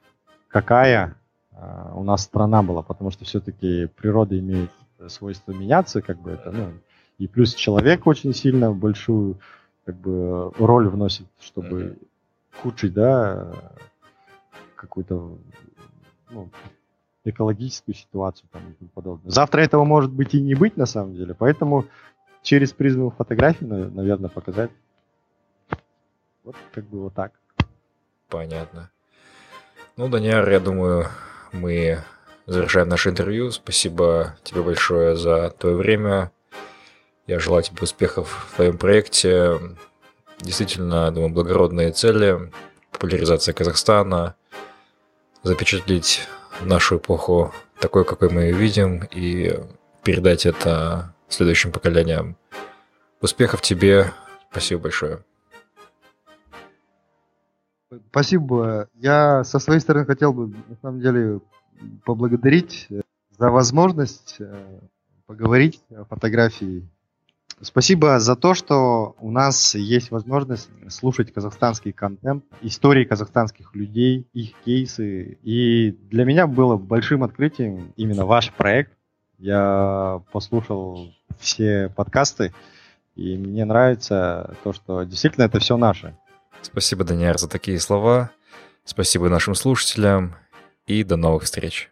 какая 0.48 1.16
э, 1.52 1.90
у 1.94 2.02
нас 2.02 2.22
страна 2.22 2.62
была, 2.62 2.82
потому 2.82 3.10
что 3.10 3.24
все-таки 3.24 3.86
природа 3.86 4.38
имеет 4.38 4.70
свойство 5.08 5.52
меняться, 5.52 6.02
как 6.02 6.20
бы 6.20 6.30
это, 6.32 6.50
ну, 6.50 6.72
и 7.18 7.26
плюс 7.26 7.54
человек 7.54 8.06
очень 8.06 8.34
сильно 8.34 8.72
большую 8.72 9.38
как 9.84 9.96
бы 9.96 10.52
роль 10.58 10.88
вносит, 10.88 11.26
чтобы 11.40 11.98
mm-hmm. 12.62 12.88
да, 12.90 13.52
какую-то 14.74 15.38
ну, 16.30 16.50
экологическую 17.24 17.94
ситуацию 17.94 18.48
там, 18.52 18.62
и 18.70 18.72
тому 18.74 18.90
подобное. 18.94 19.30
Завтра 19.30 19.60
этого 19.60 19.84
может 19.84 20.12
быть 20.12 20.34
и 20.34 20.40
не 20.40 20.54
быть 20.54 20.76
на 20.76 20.86
самом 20.86 21.14
деле, 21.14 21.34
поэтому 21.34 21.86
через 22.42 22.72
призму 22.72 23.10
фотографии, 23.10 23.64
наверное, 23.64 24.30
показать 24.30 24.70
вот 26.44 26.56
как 26.72 26.84
бы 26.84 27.00
вот 27.00 27.14
так. 27.14 27.32
Понятно. 28.28 28.90
Ну, 29.96 30.08
Даниар, 30.08 30.48
я 30.50 30.60
думаю, 30.60 31.08
мы 31.52 32.02
завершаем 32.46 32.88
наше 32.88 33.10
интервью. 33.10 33.50
Спасибо 33.50 34.36
тебе 34.44 34.62
большое 34.62 35.16
за 35.16 35.50
твое 35.50 35.76
время. 35.76 36.32
Я 37.26 37.38
желаю 37.38 37.62
тебе 37.62 37.82
успехов 37.82 38.48
в 38.50 38.56
твоем 38.56 38.78
проекте. 38.78 39.58
Действительно, 40.38 41.10
думаю, 41.10 41.32
благородные 41.32 41.92
цели, 41.92 42.50
популяризация 42.90 43.52
Казахстана, 43.52 44.36
запечатлеть 45.42 46.26
нашу 46.62 46.96
эпоху 46.96 47.52
такой, 47.78 48.04
какой 48.04 48.30
мы 48.30 48.42
ее 48.42 48.52
видим, 48.52 49.06
и 49.10 49.60
передать 50.02 50.46
это 50.46 51.14
следующим 51.32 51.72
поколениям. 51.72 52.36
Успехов 53.20 53.60
тебе. 53.62 54.12
Спасибо 54.50 54.82
большое. 54.82 55.24
Спасибо. 58.10 58.88
Я 58.94 59.44
со 59.44 59.58
своей 59.58 59.80
стороны 59.80 60.06
хотел 60.06 60.32
бы, 60.32 60.48
на 60.68 60.76
самом 60.80 61.00
деле, 61.00 61.40
поблагодарить 62.04 62.86
э, 62.90 63.00
за 63.36 63.50
возможность 63.50 64.36
э, 64.38 64.80
поговорить 65.26 65.80
о 65.90 66.04
фотографии. 66.04 66.88
Спасибо 67.62 68.18
за 68.20 68.36
то, 68.36 68.54
что 68.54 69.16
у 69.20 69.30
нас 69.30 69.74
есть 69.74 70.10
возможность 70.10 70.70
слушать 70.88 71.32
казахстанский 71.32 71.92
контент, 71.92 72.44
истории 72.62 73.04
казахстанских 73.04 73.74
людей, 73.74 74.26
их 74.32 74.52
кейсы. 74.64 75.38
И 75.42 75.90
для 76.10 76.24
меня 76.24 76.46
было 76.46 76.76
большим 76.76 77.22
открытием 77.22 77.92
именно 77.96 78.24
ваш 78.24 78.50
проект. 78.52 78.92
Я 79.40 80.20
послушал 80.32 81.14
все 81.38 81.88
подкасты, 81.96 82.52
и 83.16 83.38
мне 83.38 83.64
нравится 83.64 84.54
то, 84.62 84.74
что 84.74 85.04
действительно 85.04 85.44
это 85.44 85.58
все 85.60 85.78
наше. 85.78 86.14
Спасибо, 86.60 87.04
Даниэр, 87.04 87.38
за 87.38 87.48
такие 87.48 87.80
слова. 87.80 88.30
Спасибо 88.84 89.30
нашим 89.30 89.54
слушателям 89.54 90.36
и 90.86 91.02
до 91.04 91.16
новых 91.16 91.44
встреч. 91.44 91.90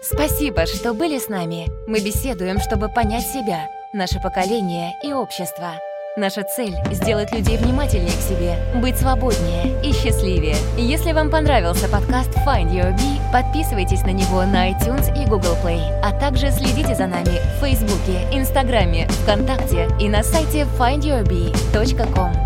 Спасибо, 0.00 0.64
что 0.64 0.94
были 0.94 1.18
с 1.18 1.28
нами. 1.28 1.66
Мы 1.86 2.00
беседуем, 2.00 2.58
чтобы 2.58 2.88
понять 2.88 3.26
себя, 3.26 3.68
наше 3.92 4.20
поколение 4.22 4.92
и 5.04 5.12
общество. 5.12 5.74
Наша 6.18 6.44
цель— 6.44 6.74
сделать 6.92 7.30
людей 7.30 7.58
внимательнее 7.58 8.08
к 8.08 8.22
себе, 8.22 8.56
быть 8.80 8.96
свободнее 8.96 9.78
и 9.82 9.92
счастливее. 9.92 10.56
Если 10.78 11.12
вам 11.12 11.30
понравился 11.30 11.90
подкаст 11.90 12.30
Find 12.46 12.72
Your 12.72 12.96
Bee, 12.96 13.20
подписывайтесь 13.30 14.00
на 14.00 14.12
него 14.12 14.42
на 14.46 14.70
iTunes 14.70 15.14
и 15.14 15.28
Google 15.28 15.58
Play, 15.62 15.82
а 16.02 16.18
также 16.18 16.50
следите 16.50 16.94
за 16.94 17.06
нами 17.06 17.38
в 17.58 17.60
Фейсбуке, 17.60 18.26
Инстаграме, 18.32 19.06
ВКонтакте 19.08 19.90
и 20.00 20.08
на 20.08 20.22
сайте 20.22 20.66
findyourbee.com. 20.78 22.45